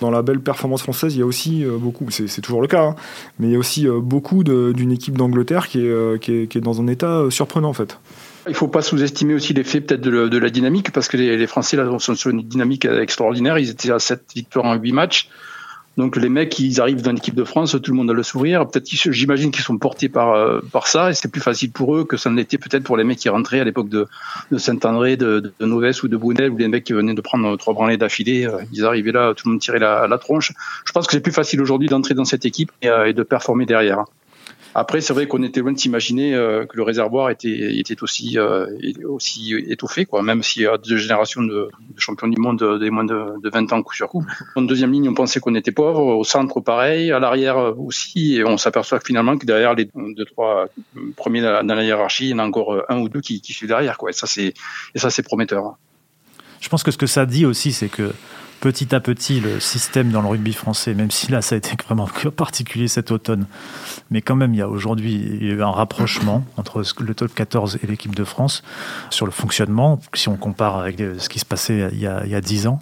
dans 0.00 0.10
la 0.10 0.22
belle 0.22 0.40
performance 0.40 0.82
française, 0.82 1.14
il 1.14 1.18
y 1.18 1.22
a 1.22 1.26
aussi 1.26 1.64
beaucoup, 1.64 2.10
c'est 2.10 2.40
toujours 2.40 2.60
le 2.60 2.68
cas, 2.68 2.82
hein, 2.82 2.94
mais 3.38 3.48
il 3.48 3.52
y 3.52 3.56
a 3.56 3.58
aussi 3.58 3.86
euh, 3.86 4.00
beaucoup 4.00 4.44
d'une 4.44 4.92
équipe 4.92 5.16
d'Angleterre 5.16 5.68
qui, 5.68 5.86
euh, 5.86 6.18
est, 6.26 6.58
dans 6.58 6.80
un 6.80 6.86
état 6.86 7.20
euh, 7.20 7.30
surprenant 7.30 7.68
en 7.68 7.74
fait. 7.74 7.98
Il 8.46 8.50
ne 8.50 8.54
faut 8.54 8.68
pas 8.68 8.82
sous-estimer 8.82 9.34
aussi 9.34 9.52
l'effet 9.54 9.80
peut-être 9.80 10.02
de, 10.02 10.38
la 10.38 10.50
dynamique, 10.50 10.92
parce 10.92 11.08
que 11.08 11.16
les, 11.16 11.46
Français 11.48 11.76
là, 11.76 11.90
sont 11.98 12.14
sur 12.14 12.30
une 12.30 12.42
dynamique 12.42 12.84
extraordinaire. 12.84 13.58
Ils 13.58 13.70
étaient 13.70 13.90
à 13.90 13.98
7 13.98 14.22
victoires 14.36 14.66
en 14.66 14.76
8 14.76 14.92
matchs. 14.92 15.28
Donc 15.96 16.16
les 16.16 16.28
mecs, 16.28 16.58
ils 16.58 16.80
arrivent 16.80 17.00
dans 17.00 17.12
l'équipe 17.12 17.34
de 17.34 17.44
France, 17.44 17.76
tout 17.82 17.90
le 17.90 17.96
monde 17.96 18.10
a 18.10 18.12
le 18.12 18.22
sourire. 18.22 18.68
Peut-être, 18.68 18.86
j'imagine 18.86 19.50
qu'ils 19.50 19.64
sont 19.64 19.78
portés 19.78 20.10
par 20.10 20.34
euh, 20.34 20.60
par 20.70 20.88
ça, 20.88 21.10
et 21.10 21.14
c'est 21.14 21.28
plus 21.28 21.40
facile 21.40 21.72
pour 21.72 21.96
eux 21.96 22.04
que 22.04 22.18
ça 22.18 22.28
ne 22.28 22.36
l'était 22.36 22.58
peut-être 22.58 22.84
pour 22.84 22.98
les 22.98 23.04
mecs 23.04 23.18
qui 23.18 23.30
rentraient 23.30 23.60
à 23.60 23.64
l'époque 23.64 23.88
de, 23.88 24.06
Saint-André, 24.58 25.16
de, 25.16 25.52
de 25.58 25.66
Novès 25.66 26.02
ou 26.02 26.08
de 26.08 26.16
Brunel, 26.16 26.50
ou 26.50 26.58
les 26.58 26.68
mecs 26.68 26.84
qui 26.84 26.92
venaient 26.92 27.14
de 27.14 27.20
prendre 27.22 27.56
trois 27.56 27.72
branlées 27.72 27.96
d'affilée. 27.96 28.46
Euh, 28.46 28.60
ils 28.72 28.84
arrivaient 28.84 29.12
là, 29.12 29.32
tout 29.34 29.48
le 29.48 29.52
monde 29.52 29.60
tirait 29.60 29.78
la, 29.78 30.06
la 30.06 30.18
tronche. 30.18 30.52
Je 30.84 30.92
pense 30.92 31.06
que 31.06 31.12
c'est 31.12 31.20
plus 31.20 31.32
facile 31.32 31.62
aujourd'hui 31.62 31.88
d'entrer 31.88 32.14
dans 32.14 32.26
cette 32.26 32.44
équipe 32.44 32.72
et, 32.82 32.88
et 33.06 33.12
de 33.14 33.22
performer 33.22 33.64
derrière. 33.64 34.04
Après, 34.78 35.00
c'est 35.00 35.14
vrai 35.14 35.26
qu'on 35.26 35.42
était 35.42 35.60
loin 35.60 35.72
de 35.72 35.78
s'imaginer 35.78 36.34
euh, 36.34 36.66
que 36.66 36.76
le 36.76 36.82
réservoir 36.82 37.30
était, 37.30 37.78
était 37.78 38.02
aussi, 38.02 38.38
euh, 38.38 38.66
aussi 39.08 39.54
étoffé, 39.68 40.04
quoi. 40.04 40.22
Même 40.22 40.42
s'il 40.42 40.64
y 40.64 40.66
a 40.66 40.76
deux 40.76 40.98
générations 40.98 41.40
de, 41.40 41.70
champions 41.96 42.28
du 42.28 42.38
monde 42.38 42.78
des 42.78 42.90
moins 42.90 43.04
de, 43.04 43.40
de 43.42 43.48
20 43.48 43.72
ans 43.72 43.82
coup 43.82 43.94
sur 43.94 44.06
coup. 44.06 44.26
En 44.54 44.60
deuxième 44.60 44.92
ligne, 44.92 45.08
on 45.08 45.14
pensait 45.14 45.40
qu'on 45.40 45.54
était 45.54 45.72
pauvre. 45.72 46.00
Au 46.02 46.24
centre, 46.24 46.60
pareil. 46.60 47.10
À 47.10 47.18
l'arrière 47.18 47.56
aussi. 47.78 48.36
Et 48.36 48.44
on 48.44 48.58
s'aperçoit 48.58 49.00
finalement 49.00 49.38
que 49.38 49.46
derrière 49.46 49.72
les 49.72 49.88
deux, 49.94 50.26
trois 50.26 50.66
premiers 51.16 51.40
dans 51.40 51.64
la 51.64 51.82
hiérarchie, 51.82 52.26
il 52.26 52.30
y 52.32 52.34
en 52.34 52.40
a 52.40 52.44
encore 52.44 52.84
un 52.90 52.98
ou 52.98 53.08
deux 53.08 53.22
qui, 53.22 53.40
qui 53.40 53.54
suivent 53.54 53.70
derrière, 53.70 53.96
quoi. 53.96 54.10
Et 54.10 54.12
ça, 54.12 54.26
c'est 54.26 55.22
prometteur. 55.22 55.78
Je 56.60 56.68
pense 56.68 56.82
que 56.82 56.90
ce 56.90 56.98
que 56.98 57.06
ça 57.06 57.24
dit 57.24 57.46
aussi, 57.46 57.72
c'est 57.72 57.88
que 57.88 58.12
petit 58.60 58.94
à 58.94 59.00
petit 59.00 59.40
le 59.40 59.60
système 59.60 60.10
dans 60.10 60.22
le 60.22 60.28
rugby 60.28 60.52
français, 60.52 60.94
même 60.94 61.10
si 61.10 61.30
là 61.30 61.42
ça 61.42 61.54
a 61.54 61.58
été 61.58 61.76
vraiment 61.84 62.08
particulier 62.36 62.88
cet 62.88 63.10
automne, 63.10 63.46
mais 64.10 64.22
quand 64.22 64.36
même 64.36 64.54
il 64.54 64.58
y 64.58 64.62
a 64.62 64.68
aujourd'hui 64.68 65.52
un 65.60 65.70
rapprochement 65.70 66.44
entre 66.56 66.82
le 67.00 67.14
top 67.14 67.34
14 67.34 67.78
et 67.82 67.86
l'équipe 67.86 68.14
de 68.14 68.24
France 68.24 68.62
sur 69.10 69.26
le 69.26 69.32
fonctionnement, 69.32 70.00
si 70.14 70.28
on 70.28 70.36
compare 70.36 70.78
avec 70.78 70.98
ce 70.98 71.28
qui 71.28 71.38
se 71.38 71.44
passait 71.44 71.88
il 71.92 72.00
y 72.00 72.06
a, 72.06 72.24
il 72.24 72.30
y 72.30 72.34
a 72.34 72.40
10 72.40 72.66
ans. 72.66 72.80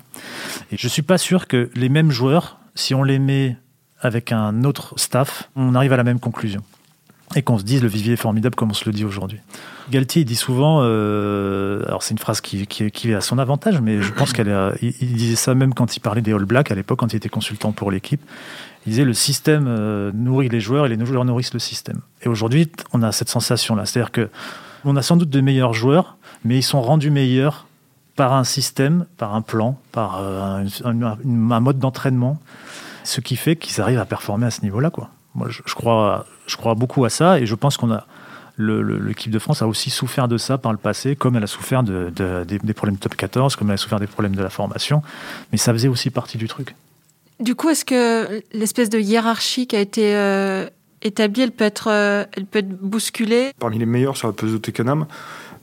Et 0.72 0.76
je 0.76 0.88
suis 0.88 1.02
pas 1.02 1.18
sûr 1.18 1.46
que 1.46 1.70
les 1.74 1.88
mêmes 1.88 2.10
joueurs, 2.10 2.58
si 2.74 2.94
on 2.94 3.02
les 3.02 3.18
met 3.18 3.56
avec 4.00 4.32
un 4.32 4.64
autre 4.64 4.94
staff, 4.96 5.50
on 5.56 5.74
arrive 5.74 5.92
à 5.92 5.96
la 5.96 6.04
même 6.04 6.20
conclusion 6.20 6.62
et 7.36 7.42
qu'on 7.42 7.58
se 7.58 7.64
dise 7.64 7.82
le 7.82 7.88
vivier 7.88 8.14
est 8.14 8.16
formidable 8.16 8.54
comme 8.54 8.70
on 8.70 8.74
se 8.74 8.84
le 8.84 8.92
dit 8.92 9.04
aujourd'hui. 9.04 9.40
Galtier 9.90 10.22
il 10.22 10.24
dit 10.24 10.36
souvent, 10.36 10.80
euh, 10.82 11.84
alors 11.86 12.02
c'est 12.02 12.12
une 12.12 12.18
phrase 12.18 12.40
qui, 12.40 12.62
est 12.62 13.14
à 13.14 13.20
son 13.20 13.38
avantage, 13.38 13.80
mais 13.80 14.02
je 14.02 14.12
pense 14.12 14.32
qu'il 14.32 14.46
il 14.82 15.16
disait 15.16 15.36
ça 15.36 15.54
même 15.54 15.74
quand 15.74 15.96
il 15.96 16.00
parlait 16.00 16.22
des 16.22 16.32
All 16.32 16.44
Blacks 16.44 16.70
à 16.70 16.74
l'époque, 16.74 17.00
quand 17.00 17.12
il 17.12 17.16
était 17.16 17.28
consultant 17.28 17.72
pour 17.72 17.90
l'équipe. 17.90 18.20
Il 18.86 18.90
disait 18.90 19.04
le 19.04 19.14
système 19.14 19.64
euh, 19.66 20.12
nourrit 20.12 20.48
les 20.48 20.60
joueurs 20.60 20.86
et 20.86 20.88
les 20.90 21.06
joueurs 21.06 21.24
nourrissent 21.24 21.54
le 21.54 21.58
système. 21.58 22.00
Et 22.22 22.28
aujourd'hui, 22.28 22.70
on 22.92 23.02
a 23.02 23.12
cette 23.12 23.30
sensation-là, 23.30 23.86
c'est-à-dire 23.86 24.12
que 24.12 24.28
on 24.84 24.96
a 24.96 25.02
sans 25.02 25.16
doute 25.16 25.30
de 25.30 25.40
meilleurs 25.40 25.72
joueurs, 25.72 26.18
mais 26.44 26.58
ils 26.58 26.62
sont 26.62 26.82
rendus 26.82 27.10
meilleurs 27.10 27.66
par 28.16 28.34
un 28.34 28.44
système, 28.44 29.06
par 29.16 29.34
un 29.34 29.40
plan, 29.40 29.78
par 29.92 30.18
euh, 30.20 30.64
un, 30.84 31.02
un, 31.02 31.50
un 31.50 31.60
mode 31.60 31.78
d'entraînement, 31.78 32.38
ce 33.02 33.20
qui 33.20 33.36
fait 33.36 33.56
qu'ils 33.56 33.80
arrivent 33.80 33.98
à 33.98 34.04
performer 34.04 34.46
à 34.46 34.50
ce 34.50 34.60
niveau-là, 34.62 34.90
quoi. 34.90 35.10
Moi, 35.34 35.48
je, 35.50 35.62
je, 35.66 35.74
crois, 35.74 36.26
je 36.46 36.56
crois 36.56 36.74
beaucoup 36.74 37.04
à 37.04 37.10
ça 37.10 37.40
et 37.40 37.46
je 37.46 37.54
pense 37.54 37.76
qu'on 37.76 37.92
a 37.92 38.06
l'équipe 38.58 39.32
de 39.32 39.38
France 39.38 39.62
a 39.62 39.66
aussi 39.66 39.90
souffert 39.90 40.28
de 40.28 40.38
ça 40.38 40.58
par 40.58 40.72
le 40.72 40.78
passé, 40.78 41.16
comme 41.16 41.36
elle 41.36 41.42
a 41.42 41.48
souffert 41.48 41.82
de, 41.82 42.12
de, 42.14 42.44
des, 42.44 42.58
des, 42.58 42.74
problèmes 42.74 42.98
top 42.98 43.16
14, 43.16 43.56
comme 43.56 43.68
elle 43.68 43.74
a 43.74 43.78
souffert 43.78 44.00
des 44.00 44.06
problèmes 44.06 44.36
de 44.36 44.42
la 44.42 44.50
formation, 44.50 45.02
mais 45.50 45.58
ça 45.58 45.72
faisait 45.72 45.88
aussi 45.88 46.10
partie 46.10 46.38
du 46.38 46.46
truc. 46.46 46.74
Du 47.40 47.54
coup, 47.56 47.68
est-ce 47.68 47.84
que 47.84 48.42
l'espèce 48.52 48.90
de 48.90 49.00
hiérarchie 49.00 49.66
qui 49.66 49.74
a 49.74 49.80
été 49.80 50.14
euh, 50.14 50.68
établie, 51.02 51.42
elle 51.42 51.50
peut, 51.50 51.64
être, 51.64 51.88
euh, 51.90 52.24
elle 52.36 52.46
peut 52.46 52.60
être 52.60 52.68
bousculée? 52.68 53.52
Parmi 53.58 53.78
les 53.78 53.86
meilleurs 53.86 54.16
sur 54.16 54.28
la 54.28 54.34
pelote 54.34 54.64
de 54.64 54.70
Canam, 54.70 55.06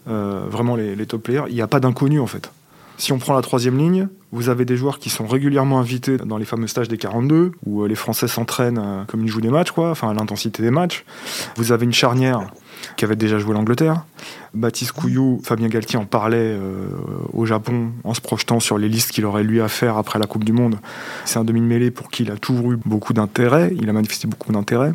euh, 0.10 0.44
vraiment 0.50 0.76
les, 0.76 0.96
les, 0.96 1.06
top 1.06 1.24
players, 1.24 1.46
il 1.48 1.56
n'y 1.56 1.62
a 1.62 1.68
pas 1.68 1.80
d'inconnu 1.80 2.20
en 2.20 2.28
fait. 2.28 2.52
Si 2.98 3.14
on 3.14 3.20
prend 3.20 3.34
la 3.34 3.42
troisième 3.42 3.78
ligne, 3.78 4.10
vous 4.32 4.50
avez 4.50 4.66
des 4.66 4.78
joueurs 4.78 5.00
qui 5.00 5.10
sont 5.10 5.28
régulièrement 5.28 5.80
invités 5.80 6.18
dans 6.18 6.38
les 6.38 6.46
fameux 6.46 6.68
stages 6.68 6.88
des 6.88 6.98
42, 6.98 7.52
où 7.66 7.86
les 7.86 7.96
Français 7.96 8.28
s'entraînent 8.28 9.06
comme 9.08 9.24
ils 9.24 9.28
jouent 9.28 9.42
des 9.42 9.50
matchs, 9.50 9.72
enfin 9.78 10.10
à 10.10 10.14
l'intensité 10.14 10.64
des 10.64 10.72
matchs. 10.72 11.04
Vous 11.58 11.72
avez 11.72 11.86
une 11.86 11.94
charnière 11.94 12.50
qui 12.96 13.06
avait 13.06 13.16
déjà 13.16 13.40
joué 13.40 13.54
l'Angleterre. 13.54 14.06
Baptiste 14.54 14.92
Couillou, 14.92 15.40
Fabien 15.44 15.68
Galtier 15.68 15.98
en 15.98 16.06
parlait 16.06 16.38
euh, 16.38 16.88
au 17.34 17.46
Japon 17.46 17.92
en 18.04 18.14
se 18.14 18.22
projetant 18.22 18.60
sur 18.60 18.78
les 18.78 18.90
listes 18.90 19.12
qu'il 19.12 19.26
aurait 19.26 19.44
lui 19.44 19.62
à 19.62 19.68
faire 19.68 19.98
après 19.98 20.20
la 20.20 20.26
Coupe 20.26 20.44
du 20.44 20.52
Monde. 20.52 20.78
C'est 21.26 21.40
un 21.40 21.44
demi-mêlée 21.44 21.92
pour 21.92 22.10
qui 22.10 22.24
il 22.24 22.32
a 22.32 22.38
toujours 22.38 22.72
eu 22.72 22.78
beaucoup 22.78 23.14
d'intérêt, 23.14 23.74
il 23.80 23.90
a 23.90 23.94
manifesté 23.94 24.28
beaucoup 24.28 24.52
d'intérêt. 24.52 24.94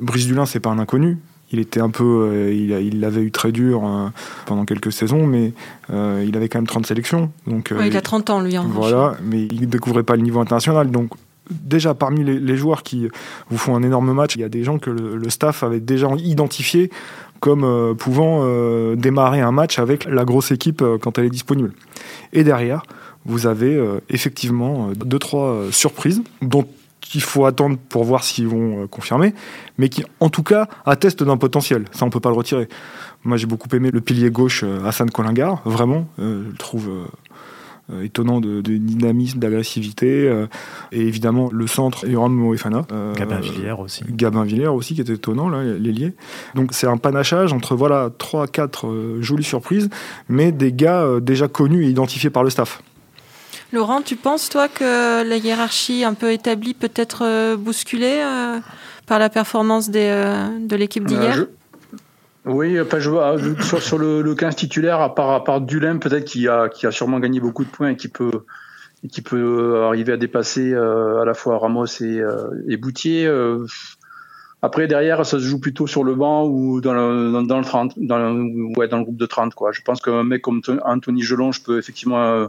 Brice 0.00 0.26
Dulin, 0.26 0.46
c'est 0.46 0.60
pas 0.60 0.70
un 0.70 0.78
inconnu. 0.78 1.18
Il 1.50 1.60
était 1.60 1.80
un 1.80 1.90
peu, 1.90 2.04
euh, 2.04 2.52
il 2.52 3.00
l'avait 3.00 3.22
eu 3.22 3.30
très 3.30 3.52
dur 3.52 3.82
euh, 3.84 4.08
pendant 4.46 4.64
quelques 4.64 4.92
saisons, 4.92 5.26
mais 5.26 5.52
euh, 5.90 6.24
il 6.26 6.36
avait 6.36 6.48
quand 6.48 6.58
même 6.58 6.66
30 6.66 6.86
sélections. 6.86 7.30
Donc, 7.46 7.72
ouais, 7.76 7.88
il 7.88 7.96
a 7.96 8.02
30 8.02 8.30
ans, 8.30 8.40
lui, 8.40 8.58
en 8.58 8.64
Voilà, 8.64 9.16
mais 9.22 9.46
il 9.46 9.62
ne 9.62 9.66
découvrait 9.66 10.02
pas 10.02 10.16
le 10.16 10.22
niveau 10.22 10.40
international. 10.40 10.90
Donc, 10.90 11.10
déjà 11.50 11.94
parmi 11.94 12.22
les, 12.22 12.38
les, 12.38 12.56
joueurs 12.58 12.82
qui 12.82 13.08
vous 13.48 13.56
font 13.56 13.74
un 13.74 13.82
énorme 13.82 14.12
match, 14.12 14.34
il 14.36 14.42
y 14.42 14.44
a 14.44 14.50
des 14.50 14.64
gens 14.64 14.78
que 14.78 14.90
le, 14.90 15.16
le 15.16 15.30
staff 15.30 15.62
avait 15.62 15.80
déjà 15.80 16.08
identifiés 16.18 16.90
comme 17.40 17.64
euh, 17.64 17.94
pouvant 17.94 18.40
euh, 18.42 18.96
démarrer 18.96 19.40
un 19.40 19.52
match 19.52 19.78
avec 19.78 20.04
la 20.04 20.24
grosse 20.24 20.50
équipe 20.50 20.82
euh, 20.82 20.98
quand 20.98 21.18
elle 21.18 21.26
est 21.26 21.30
disponible. 21.30 21.72
Et 22.32 22.44
derrière, 22.44 22.82
vous 23.24 23.46
avez 23.46 23.78
effectivement 24.08 24.90
deux 24.94 25.18
trois 25.18 25.64
surprises 25.70 26.22
dont 26.40 26.64
il 27.14 27.22
faut 27.22 27.46
attendre 27.46 27.78
pour 27.88 28.04
voir 28.04 28.24
s'ils 28.24 28.48
vont 28.48 28.86
confirmer, 28.86 29.34
mais 29.78 29.88
qui 29.88 30.04
en 30.20 30.28
tout 30.28 30.42
cas 30.42 30.68
attestent 30.84 31.22
d'un 31.22 31.36
potentiel. 31.36 31.84
Ça, 31.92 32.04
on 32.04 32.10
peut 32.10 32.20
pas 32.20 32.30
le 32.30 32.36
retirer. 32.36 32.68
Moi, 33.24 33.36
j'ai 33.36 33.46
beaucoup 33.46 33.68
aimé 33.74 33.90
le 33.90 34.00
pilier 34.00 34.30
gauche 34.30 34.64
Hassan 34.84 35.10
Kolingar, 35.10 35.62
vraiment, 35.64 36.06
je 36.18 36.24
le 36.24 36.56
trouve 36.58 36.90
euh, 37.90 38.02
étonnant 38.02 38.38
de, 38.38 38.60
de 38.60 38.76
dynamisme, 38.76 39.38
d'agressivité. 39.38 40.28
Euh, 40.28 40.46
et 40.92 41.00
évidemment, 41.00 41.48
le 41.50 41.66
centre, 41.66 42.06
Yoram 42.06 42.34
Moefana. 42.34 42.82
Euh, 42.92 43.14
Gabin 43.14 43.40
Villiers 43.40 43.76
aussi. 43.78 44.04
Gabin 44.10 44.44
Villiers 44.44 44.66
aussi, 44.66 44.94
qui 44.94 45.00
était 45.00 45.14
étonnant, 45.14 45.48
là, 45.48 45.64
les 45.64 45.92
liés. 45.92 46.12
Donc 46.54 46.74
c'est 46.74 46.86
un 46.86 46.98
panachage 46.98 47.54
entre 47.54 47.74
voilà, 47.76 48.10
3-4 48.18 49.22
jolies 49.22 49.42
surprises, 49.42 49.88
mais 50.28 50.52
des 50.52 50.70
gars 50.70 51.18
déjà 51.22 51.48
connus 51.48 51.86
et 51.86 51.88
identifiés 51.88 52.28
par 52.28 52.44
le 52.44 52.50
staff. 52.50 52.82
Laurent, 53.72 54.02
tu 54.02 54.16
penses, 54.16 54.48
toi, 54.48 54.68
que 54.68 55.22
la 55.22 55.36
hiérarchie 55.36 56.04
un 56.04 56.14
peu 56.14 56.32
établie 56.32 56.74
peut 56.74 56.90
être 56.94 57.56
bousculée 57.56 58.24
par 59.06 59.18
la 59.18 59.28
performance 59.28 59.90
des, 59.90 60.10
de 60.60 60.76
l'équipe 60.76 61.04
d'hier? 61.04 61.46
oui, 62.46 62.80
enfin, 62.80 62.98
je 62.98 63.10
vois, 63.10 63.36
sur, 63.60 63.82
sur 63.82 63.98
le, 63.98 64.22
le 64.22 64.34
15 64.34 64.56
titulaire, 64.56 65.00
à 65.00 65.14
part, 65.14 65.30
à 65.30 65.44
part 65.44 65.60
Dulin, 65.60 65.98
peut-être 65.98 66.24
qui 66.24 66.48
a, 66.48 66.70
qui 66.70 66.86
a 66.86 66.90
sûrement 66.90 67.20
gagné 67.20 67.40
beaucoup 67.40 67.64
de 67.64 67.68
points 67.68 67.90
et 67.90 67.96
qui 67.96 68.08
peut, 68.08 68.44
et 69.04 69.08
qui 69.08 69.22
peut 69.22 69.84
arriver 69.84 70.12
à 70.12 70.16
dépasser 70.16 70.72
euh, 70.72 71.20
à 71.20 71.24
la 71.24 71.34
fois 71.34 71.58
Ramos 71.58 71.86
et, 72.00 72.20
euh, 72.20 72.48
et 72.68 72.76
Boutier. 72.76 73.26
Euh, 73.26 73.66
après, 74.60 74.88
derrière, 74.88 75.24
ça 75.24 75.38
se 75.38 75.44
joue 75.44 75.60
plutôt 75.60 75.86
sur 75.86 76.02
le 76.02 76.14
banc 76.14 76.46
ou 76.46 76.80
dans 76.80 76.94
le, 76.94 77.30
dans, 77.30 77.42
dans 77.42 77.58
le 77.58 77.64
30, 77.64 77.94
dans 77.96 78.18
le, 78.18 78.76
ouais, 78.76 78.88
dans 78.88 78.98
le 78.98 79.04
groupe 79.04 79.16
de 79.16 79.26
30, 79.26 79.54
quoi. 79.54 79.70
Je 79.72 79.82
pense 79.82 80.00
qu'un 80.00 80.24
mec 80.24 80.42
comme 80.42 80.62
Anthony 80.84 81.22
Gelon, 81.22 81.52
je 81.52 81.62
peux 81.62 81.78
effectivement 81.78 82.22
euh, 82.24 82.48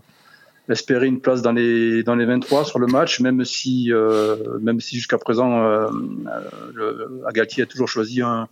espérer 0.69 1.07
une 1.07 1.19
place 1.19 1.41
dans 1.41 1.51
les, 1.51 2.03
dans 2.03 2.15
les 2.15 2.25
23 2.25 2.65
sur 2.65 2.79
le 2.79 2.87
match, 2.87 3.19
même 3.19 3.43
si, 3.43 3.91
euh, 3.91 4.35
même 4.61 4.79
si 4.79 4.95
jusqu'à 4.95 5.17
présent, 5.17 5.63
euh, 5.63 5.89
le, 6.73 7.21
Agalti 7.27 7.61
a 7.61 7.65
toujours 7.65 7.87
choisi 7.87 8.21
un, 8.21 8.47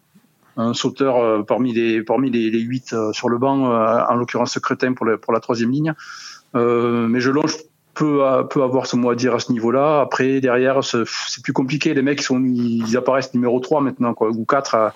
sauteur 0.74 1.18
euh, 1.18 1.44
parmi 1.44 1.72
les 1.72 2.02
parmi 2.02 2.32
les, 2.32 2.50
les 2.50 2.60
8 2.60 2.94
euh, 2.94 3.14
sur 3.14 3.30
le 3.30 3.38
banc, 3.38 3.72
euh, 3.72 4.00
en 4.10 4.16
l'occurrence 4.16 4.58
Crétin 4.58 4.94
pour, 4.94 5.06
le, 5.06 5.18
pour 5.20 5.32
la 5.32 5.40
troisième 5.40 5.72
ligne. 5.72 5.94
mais 6.54 7.20
je 7.20 7.30
longe 7.30 7.56
peut, 7.98 8.24
peut 8.50 8.64
avoir 8.64 8.86
son 8.86 8.98
mot 8.98 9.10
à 9.10 9.16
dire 9.16 9.34
à 9.34 9.40
ce 9.40 9.52
niveau-là. 9.52 10.02
Après, 10.02 10.40
derrière, 10.40 10.84
c'est 10.84 11.44
plus 11.44 11.54
compliqué. 11.54 11.94
Les 11.94 12.02
mecs, 12.02 12.22
ils, 12.22 12.24
sont, 12.24 12.42
ils 12.44 12.96
apparaissent 12.96 13.34
numéro 13.34 13.60
3 13.60 13.82
maintenant, 13.82 14.14
quoi, 14.14 14.30
ou 14.30 14.46
4 14.46 14.94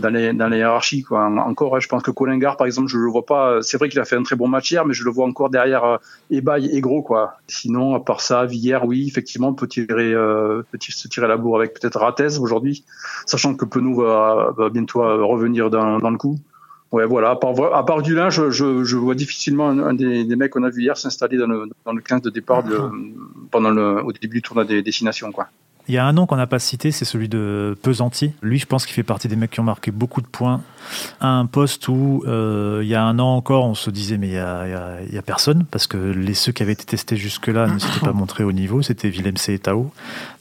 dans 0.00 0.08
les, 0.08 0.32
dans 0.32 0.48
les 0.48 0.58
hiérarchies. 0.58 1.02
Quoi. 1.02 1.24
Encore, 1.24 1.80
je 1.80 1.88
pense 1.88 2.02
que 2.02 2.10
Colingard, 2.10 2.56
par 2.56 2.66
exemple, 2.66 2.88
je 2.88 2.98
le 2.98 3.08
vois 3.08 3.24
pas. 3.24 3.62
C'est 3.62 3.76
vrai 3.78 3.88
qu'il 3.88 4.00
a 4.00 4.04
fait 4.04 4.16
un 4.16 4.22
très 4.22 4.36
bon 4.36 4.48
match 4.48 4.70
hier, 4.70 4.84
mais 4.84 4.94
je 4.94 5.04
le 5.04 5.10
vois 5.10 5.26
encore 5.26 5.50
derrière 5.50 5.98
Ebaille 6.30 6.66
et 6.76 6.80
Gros. 6.80 7.02
Quoi. 7.02 7.34
Sinon, 7.46 7.94
à 7.94 8.00
part 8.00 8.20
ça, 8.20 8.44
Villiers, 8.44 8.80
oui, 8.84 9.06
effectivement, 9.06 9.52
peut, 9.54 9.68
tirer, 9.68 10.12
euh, 10.12 10.62
peut 10.70 10.78
se 10.80 11.08
tirer 11.08 11.28
la 11.28 11.36
bourre 11.36 11.58
avec 11.58 11.74
peut-être 11.74 12.00
Ratez 12.00 12.38
aujourd'hui, 12.38 12.84
sachant 13.26 13.54
que 13.54 13.64
Penou 13.64 13.94
va, 13.94 14.52
va 14.56 14.70
bientôt 14.70 15.00
revenir 15.00 15.70
dans, 15.70 15.98
dans 15.98 16.10
le 16.10 16.18
coup. 16.18 16.38
Ouais, 16.92 17.06
voilà. 17.06 17.30
À 17.30 17.36
part, 17.36 17.54
à 17.72 17.86
part 17.86 18.04
je, 18.04 18.96
vois 18.96 19.14
difficilement 19.14 19.68
un, 19.68 19.94
des, 19.94 20.36
mecs 20.36 20.50
qu'on 20.50 20.64
a 20.64 20.70
vu 20.70 20.82
hier 20.82 20.96
s'installer 20.96 21.38
dans 21.38 21.46
le, 21.46 21.68
dans 21.84 21.92
le 21.92 22.00
15 22.00 22.22
de 22.22 22.30
départ 22.30 22.64
pendant 23.50 23.76
au 24.02 24.12
début 24.12 24.38
du 24.38 24.42
tournoi 24.42 24.64
des 24.64 24.82
destinations, 24.82 25.30
quoi. 25.30 25.48
Il 25.88 25.94
y 25.94 25.98
a 25.98 26.06
un 26.06 26.12
nom 26.12 26.26
qu'on 26.26 26.36
n'a 26.36 26.46
pas 26.46 26.60
cité, 26.60 26.92
c'est 26.92 27.04
celui 27.04 27.28
de 27.28 27.76
Pesanti. 27.82 28.32
Lui, 28.42 28.60
je 28.60 28.66
pense 28.66 28.86
qu'il 28.86 28.94
fait 28.94 29.02
partie 29.02 29.26
des 29.26 29.34
mecs 29.34 29.50
qui 29.50 29.58
ont 29.58 29.64
marqué 29.64 29.90
beaucoup 29.90 30.20
de 30.20 30.26
points 30.26 30.62
à 31.20 31.28
un 31.28 31.46
poste 31.46 31.88
où 31.88 32.22
euh, 32.28 32.80
il 32.82 32.88
y 32.88 32.94
a 32.94 33.02
un 33.02 33.18
an 33.18 33.34
encore, 33.34 33.64
on 33.64 33.74
se 33.74 33.90
disait 33.90 34.16
mais 34.16 34.28
il 34.28 34.34
y 34.34 34.38
a, 34.38 34.66
il 34.66 34.70
y 34.70 34.74
a, 34.74 34.98
il 35.08 35.14
y 35.14 35.18
a 35.18 35.22
personne 35.22 35.64
parce 35.68 35.88
que 35.88 35.96
les 35.96 36.34
ceux 36.34 36.52
qui 36.52 36.62
avaient 36.62 36.74
été 36.74 36.84
testés 36.84 37.16
jusque-là 37.16 37.66
ne 37.66 37.78
s'étaient 37.80 38.06
pas 38.06 38.12
montrés 38.12 38.44
au 38.44 38.52
niveau. 38.52 38.82
C'était 38.82 39.08
Willem 39.08 39.36
C 39.36 39.54
et 39.54 39.58
Tao. 39.58 39.90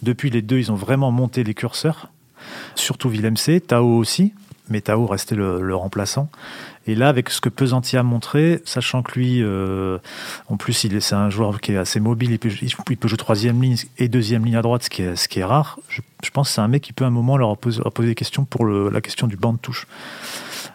Depuis 0.03 0.29
les 0.29 0.43
deux, 0.43 0.59
ils 0.59 0.71
ont 0.71 0.75
vraiment 0.75 1.09
monté 1.09 1.43
les 1.43 1.55
curseurs. 1.55 2.09
Surtout 2.75 3.09
Willem 3.09 3.35
C, 3.35 3.59
Tao 3.59 3.97
aussi 3.97 4.33
mais 4.69 4.82
Tao 4.82 5.05
restait 5.05 5.36
le, 5.36 5.75
remplaçant. 5.75 6.29
Et 6.88 6.95
là, 6.95 7.10
avec 7.10 7.29
ce 7.29 7.41
que 7.41 7.49
Pesanti 7.49 7.97
a 7.97 8.03
montré, 8.03 8.62
sachant 8.65 9.03
que 9.03 9.19
lui, 9.19 9.43
euh, 9.43 9.99
en 10.47 10.58
plus, 10.58 10.73
c'est 10.73 11.13
un 11.13 11.29
joueur 11.29 11.62
qui 11.62 11.73
est 11.73 11.77
assez 11.77 11.99
mobile, 11.99 12.32
il 12.32 12.39
peut, 12.39 12.49
il 12.49 12.97
peut, 12.97 13.08
jouer 13.08 13.17
troisième 13.17 13.62
ligne 13.62 13.77
et 13.97 14.08
deuxième 14.08 14.45
ligne 14.45 14.55
à 14.55 14.62
droite, 14.62 14.84
ce 14.84 14.89
qui 14.89 15.03
est, 15.03 15.15
ce 15.15 15.43
rare. 15.43 15.79
Je, 15.89 16.01
pense 16.32 16.49
que 16.49 16.55
c'est 16.55 16.62
un 16.62 16.67
mec 16.67 16.82
qui 16.84 16.93
peut 16.93 17.03
à 17.03 17.08
un 17.08 17.12
moment 17.12 17.38
leur 17.38 17.58
poser, 17.58 17.82
des 17.99 18.15
questions 18.15 18.45
pour 18.45 18.65
la 18.65 19.01
question 19.01 19.27
du 19.27 19.38
banc 19.38 19.53
de 19.53 19.60
touche. 19.60 19.88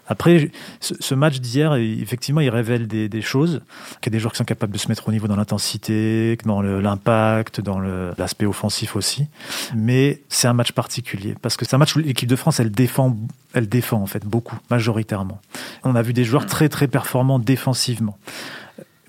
Après, 0.07 0.51
ce 0.81 1.15
match 1.15 1.41
d'hier, 1.41 1.75
effectivement, 1.75 2.41
il 2.41 2.51
révèle 2.51 2.87
des, 2.87 3.23
choses, 3.23 3.63
qu'il 4.01 4.13
y 4.13 4.15
a 4.15 4.17
des 4.17 4.21
joueurs 4.21 4.33
qui 4.33 4.39
sont 4.39 4.45
capables 4.45 4.73
de 4.73 4.79
se 4.79 4.89
mettre 4.89 5.09
au 5.09 5.13
niveau 5.13 5.29
dans 5.29 5.37
l'intensité, 5.37 6.37
dans 6.45 6.61
l'impact, 6.63 7.61
dans 7.61 7.81
l'aspect 7.81 8.47
offensif 8.47 8.97
aussi. 8.97 9.27
Mais 9.75 10.21
c'est 10.29 10.49
un 10.49 10.53
match 10.53 10.73
particulier, 10.73 11.35
parce 11.41 11.57
que 11.57 11.65
c'est 11.65 11.75
un 11.75 11.79
match 11.79 11.97
où 11.97 12.01
l'équipe 12.01 12.29
de 12.29 12.37
France, 12.37 12.61
elle 12.61 12.71
défend, 12.71 13.17
elle 13.55 13.69
défend 13.69 14.03
en 14.03 14.07
fait 14.07 14.25
beaucoup, 14.27 14.59
majoritairement. 14.71 15.41
On 15.85 15.95
a 15.95 16.03
vu 16.03 16.13
des 16.13 16.25
joueurs 16.25 16.47
très 16.47 16.69
très 16.69 16.87
performants 16.87 17.39
défensivement. 17.39 18.19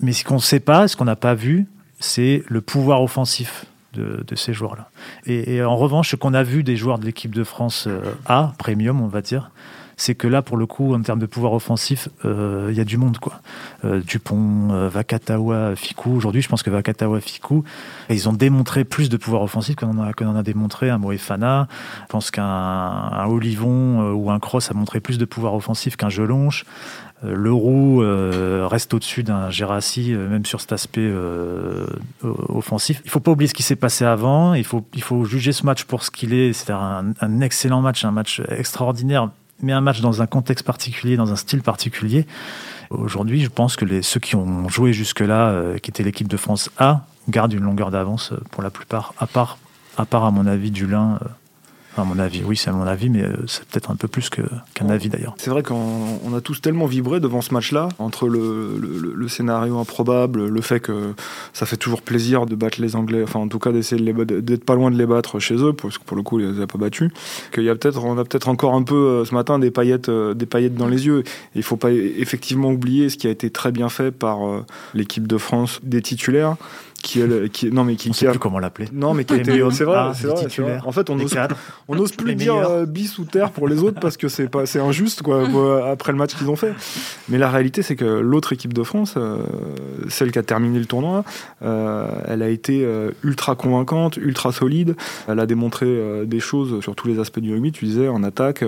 Mais 0.00 0.12
ce 0.12 0.24
qu'on 0.24 0.36
ne 0.36 0.40
sait 0.40 0.60
pas, 0.60 0.88
ce 0.88 0.96
qu'on 0.96 1.04
n'a 1.04 1.16
pas 1.16 1.34
vu, 1.34 1.66
c'est 2.00 2.42
le 2.48 2.60
pouvoir 2.60 3.02
offensif 3.02 3.66
de, 3.94 4.36
ces 4.36 4.52
joueurs-là. 4.52 4.90
Et, 5.24 5.62
en 5.62 5.76
revanche, 5.76 6.10
ce 6.10 6.16
qu'on 6.16 6.34
a 6.34 6.42
vu 6.42 6.62
des 6.62 6.76
joueurs 6.76 6.98
de 6.98 7.06
l'équipe 7.06 7.34
de 7.34 7.44
France 7.44 7.86
euh, 7.86 8.12
A, 8.26 8.52
premium, 8.58 9.00
on 9.00 9.06
va 9.06 9.22
dire, 9.22 9.50
c'est 9.98 10.14
que 10.14 10.28
là, 10.28 10.42
pour 10.42 10.58
le 10.58 10.66
coup, 10.66 10.94
en 10.94 11.00
termes 11.00 11.18
de 11.18 11.26
pouvoir 11.26 11.54
offensif, 11.54 12.10
euh, 12.26 12.68
il 12.70 12.76
y 12.76 12.80
a 12.80 12.84
du 12.84 12.98
monde. 12.98 13.16
quoi. 13.18 13.40
Euh, 13.84 14.00
Dupont, 14.00 14.68
euh, 14.70 14.88
Vakatawa, 14.90 15.74
Fikou. 15.74 16.14
Aujourd'hui, 16.14 16.42
je 16.42 16.48
pense 16.48 16.62
que 16.62 16.68
Vakatawa, 16.68 17.20
Fikou, 17.20 17.64
ils 18.10 18.28
ont 18.28 18.34
démontré 18.34 18.84
plus 18.84 19.08
de 19.08 19.16
pouvoir 19.16 19.42
offensif 19.42 19.74
qu'on 19.74 19.96
en 19.98 20.36
a, 20.36 20.42
démontré 20.42 20.90
un 20.90 20.98
Moefana. 20.98 21.66
Je 22.02 22.12
pense 22.12 22.30
qu'un 22.30 23.26
Olivon 23.26 24.12
ou 24.12 24.30
un 24.30 24.38
Cross 24.38 24.70
a 24.70 24.74
montré 24.74 25.00
plus 25.00 25.16
de 25.16 25.24
pouvoir 25.24 25.54
offensif 25.54 25.96
qu'un 25.96 26.10
Gelonche. 26.10 26.66
Le 27.22 27.50
Roux 27.50 28.02
reste 28.68 28.92
au-dessus 28.92 29.22
d'un 29.22 29.48
Gérassi, 29.48 30.12
même 30.12 30.44
sur 30.44 30.60
cet 30.60 30.72
aspect 30.72 31.10
offensif. 32.22 33.00
Il 33.04 33.08
ne 33.08 33.10
faut 33.10 33.20
pas 33.20 33.30
oublier 33.30 33.48
ce 33.48 33.54
qui 33.54 33.62
s'est 33.62 33.76
passé 33.76 34.04
avant. 34.04 34.52
Il 34.52 34.64
faut, 34.64 34.86
il 34.94 35.02
faut 35.02 35.24
juger 35.24 35.52
ce 35.52 35.64
match 35.64 35.84
pour 35.84 36.02
ce 36.02 36.10
qu'il 36.10 36.34
est. 36.34 36.52
C'est 36.52 36.70
un, 36.70 37.14
un 37.20 37.40
excellent 37.40 37.80
match, 37.80 38.04
un 38.04 38.10
match 38.10 38.42
extraordinaire 38.50 39.30
mais 39.62 39.72
un 39.72 39.80
match 39.80 40.00
dans 40.00 40.22
un 40.22 40.26
contexte 40.26 40.64
particulier, 40.64 41.16
dans 41.16 41.32
un 41.32 41.36
style 41.36 41.62
particulier. 41.62 42.26
Aujourd'hui, 42.90 43.40
je 43.40 43.48
pense 43.48 43.76
que 43.76 44.02
ceux 44.02 44.20
qui 44.20 44.36
ont 44.36 44.68
joué 44.68 44.92
jusque-là, 44.92 45.48
euh, 45.48 45.78
qui 45.78 45.90
étaient 45.90 46.02
l'équipe 46.02 46.28
de 46.28 46.36
France 46.36 46.70
A, 46.78 47.06
gardent 47.28 47.52
une 47.52 47.64
longueur 47.64 47.90
d'avance 47.90 48.32
euh, 48.32 48.40
pour 48.50 48.62
la 48.62 48.70
plupart, 48.70 49.14
à 49.18 49.26
part, 49.26 49.58
à 49.96 50.04
part 50.04 50.24
à 50.24 50.30
mon 50.30 50.46
avis, 50.46 50.70
Dulin, 50.70 51.18
euh, 51.22 51.28
à 52.02 52.04
mon 52.04 52.18
avis, 52.18 52.42
oui, 52.44 52.56
c'est 52.56 52.70
à 52.70 52.72
mon 52.72 52.86
avis, 52.86 53.08
mais 53.08 53.22
euh, 53.22 53.34
c'est 53.46 53.64
peut-être 53.64 53.90
un 53.90 53.96
peu 53.96 54.08
plus 54.08 54.30
qu'un 54.30 54.88
avis 54.88 55.08
d'ailleurs. 55.08 55.34
C'est 55.38 55.50
vrai 55.50 55.62
qu'on 55.62 56.34
a 56.34 56.40
tous 56.40 56.60
tellement 56.60 56.86
vibré 56.86 57.20
devant 57.20 57.40
ce 57.40 57.54
match-là, 57.54 57.88
entre 57.98 58.28
le, 58.28 59.28
scénario 59.28 59.78
improbable, 59.78 60.46
le 60.46 60.60
fait 60.60 60.80
que 60.80 61.14
ça 61.52 61.66
fait 61.66 61.76
toujours 61.76 62.02
plaisir 62.02 62.46
de 62.46 62.54
battre 62.54 62.80
les 62.80 62.94
Anglais, 62.94 63.22
enfin 63.24 63.40
en 63.40 63.48
tout 63.48 63.58
cas 63.58 63.72
d'essayer 63.72 64.00
d'être 64.12 64.64
pas 64.64 64.74
loin 64.74 64.90
de 64.90 64.96
les 64.96 65.06
battre 65.06 65.38
chez 65.40 65.56
eux, 65.56 65.72
parce 65.72 65.98
que 65.98 66.04
pour 66.04 66.16
le 66.16 66.22
coup, 66.22 66.38
ils 66.38 66.46
les 66.52 66.62
a 66.62 66.66
pas 66.66 66.78
battus. 66.78 67.10
Qu'il 67.52 67.64
y 67.64 67.70
a 67.70 67.74
peut-être, 67.74 68.00
peut-être 68.24 68.48
encore 68.48 68.74
un 68.74 68.82
peu 68.82 68.94
euh, 68.94 69.24
ce 69.24 69.34
matin 69.34 69.58
des 69.58 69.70
paillettes, 69.70 70.08
euh, 70.08 70.34
des 70.34 70.46
paillettes 70.46 70.76
dans 70.76 70.88
les 70.88 71.06
yeux. 71.06 71.24
Il 71.54 71.62
faut 71.62 71.76
pas 71.76 71.90
effectivement 71.90 72.70
oublier 72.70 73.08
ce 73.08 73.16
qui 73.16 73.26
a 73.26 73.30
été 73.30 73.50
très 73.50 73.72
bien 73.72 73.88
fait 73.88 74.10
par 74.10 74.38
l'équipe 74.94 75.26
de 75.26 75.38
France 75.38 75.80
des 75.82 76.02
titulaires 76.02 76.56
qui, 77.02 77.22
qui 77.52 77.70
non 77.70 77.84
mais 77.84 77.96
qui, 77.96 78.10
on 78.10 78.12
sait 78.12 78.28
plus 78.28 78.38
comment 78.38 78.58
l'appeler. 78.58 78.88
Non 78.92 79.14
mais 79.14 79.24
qui 79.24 79.34
était 79.34 79.58
c'est 79.70 79.84
vrai, 79.84 80.12
c'est 80.14 80.26
vrai, 80.26 80.78
En 80.84 80.92
fait, 80.92 81.10
on 81.10 81.16
n'ose 81.16 81.34
on 81.88 81.98
ose 81.98 82.12
plus 82.12 82.34
dire 82.34 82.56
euh, 82.56 82.86
bis 82.86 83.18
ou 83.18 83.24
terre 83.24 83.50
pour 83.50 83.68
les 83.68 83.82
autres 83.82 84.00
parce 84.00 84.16
que 84.16 84.28
c'est 84.28 84.48
pas 84.48 84.66
c'est 84.66 84.80
injuste 84.80 85.22
quoi 85.22 85.46
après 85.90 86.12
le 86.12 86.18
match 86.18 86.34
qu'ils 86.34 86.50
ont 86.50 86.56
fait. 86.56 86.72
Mais 87.28 87.38
la 87.38 87.50
réalité 87.50 87.82
c'est 87.82 87.96
que 87.96 88.04
l'autre 88.04 88.52
équipe 88.52 88.72
de 88.72 88.82
France, 88.82 89.14
euh, 89.16 89.38
celle 90.08 90.32
qui 90.32 90.38
a 90.38 90.42
terminé 90.42 90.78
le 90.78 90.86
tournoi, 90.86 91.24
euh, 91.62 92.08
elle 92.26 92.42
a 92.42 92.48
été 92.48 92.86
ultra 93.22 93.54
convaincante, 93.54 94.16
ultra 94.16 94.52
solide. 94.52 94.96
Elle 95.28 95.40
a 95.40 95.46
démontré 95.46 95.86
des 96.26 96.40
choses 96.40 96.80
sur 96.80 96.94
tous 96.94 97.08
les 97.08 97.18
aspects 97.18 97.40
du 97.40 97.52
rugby. 97.52 97.72
Tu 97.72 97.84
disais 97.84 98.08
en 98.08 98.22
attaque, 98.22 98.64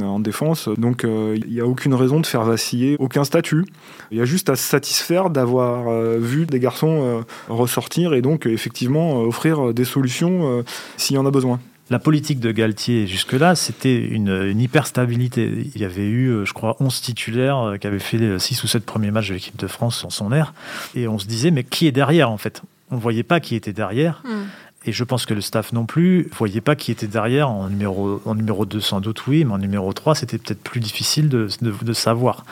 en 0.00 0.20
défense. 0.20 0.68
Donc 0.68 1.04
il 1.04 1.50
n'y 1.50 1.60
a 1.60 1.66
aucune 1.66 1.94
raison 1.94 2.20
de 2.20 2.26
faire 2.26 2.44
vaciller 2.44 2.96
aucun 2.98 3.24
statut. 3.24 3.64
Il 4.10 4.18
y 4.18 4.20
a 4.20 4.24
juste 4.24 4.50
à 4.50 4.56
se 4.56 4.66
satisfaire 4.66 5.30
d'avoir 5.30 5.90
vu 6.18 6.46
des 6.46 6.60
garçons 6.60 7.24
ressortir 7.60 8.14
et 8.14 8.22
donc 8.22 8.46
effectivement 8.46 9.20
offrir 9.20 9.72
des 9.74 9.84
solutions 9.84 10.64
s'il 10.96 11.16
y 11.16 11.18
en 11.18 11.26
a 11.26 11.30
besoin. 11.30 11.60
La 11.90 11.98
politique 11.98 12.38
de 12.38 12.52
Galtier 12.52 13.08
jusque-là, 13.08 13.56
c'était 13.56 13.98
une, 13.98 14.54
hyper-stabilité. 14.56 15.68
Il 15.74 15.80
y 15.80 15.84
avait 15.84 16.06
eu, 16.06 16.28
euh, 16.28 16.44
je 16.44 16.52
crois, 16.52 16.76
11 16.78 17.00
titulaires 17.00 17.58
euh, 17.58 17.76
qui 17.78 17.88
avaient 17.88 17.98
fait 17.98 18.16
les 18.16 18.38
6 18.38 18.62
ou 18.62 18.68
7 18.68 18.86
premiers 18.86 19.10
matchs 19.10 19.30
de 19.30 19.34
l'équipe 19.34 19.56
de 19.56 19.66
France 19.66 20.04
en 20.04 20.10
son 20.10 20.30
air. 20.30 20.54
Et 20.94 21.08
on 21.08 21.18
se 21.18 21.26
disait, 21.26 21.50
mais 21.50 21.64
qui 21.64 21.88
est 21.88 21.92
derrière 21.92 22.30
en 22.30 22.38
fait? 22.38 22.62
On 22.92 22.96
ne 22.96 23.00
voyait 23.00 23.24
pas 23.24 23.40
qui 23.40 23.56
était 23.56 23.72
derrière. 23.72 24.22
Hmm. 24.24 24.44
Et 24.86 24.92
je 24.92 25.04
pense 25.04 25.26
que 25.26 25.34
le 25.34 25.42
staff 25.42 25.72
non 25.72 25.84
plus 25.84 26.28
ne 26.30 26.34
voyait 26.34 26.62
pas 26.62 26.74
qui 26.74 26.90
était 26.90 27.06
derrière. 27.06 27.50
En 27.50 27.68
numéro, 27.68 28.22
en 28.24 28.34
numéro 28.34 28.64
2, 28.64 28.80
sans 28.80 29.00
doute 29.00 29.26
oui, 29.26 29.44
mais 29.44 29.52
en 29.52 29.58
numéro 29.58 29.92
3, 29.92 30.14
c'était 30.14 30.38
peut-être 30.38 30.62
plus 30.62 30.80
difficile 30.80 31.28
de, 31.28 31.48
de, 31.60 31.92
savoir. 31.92 32.44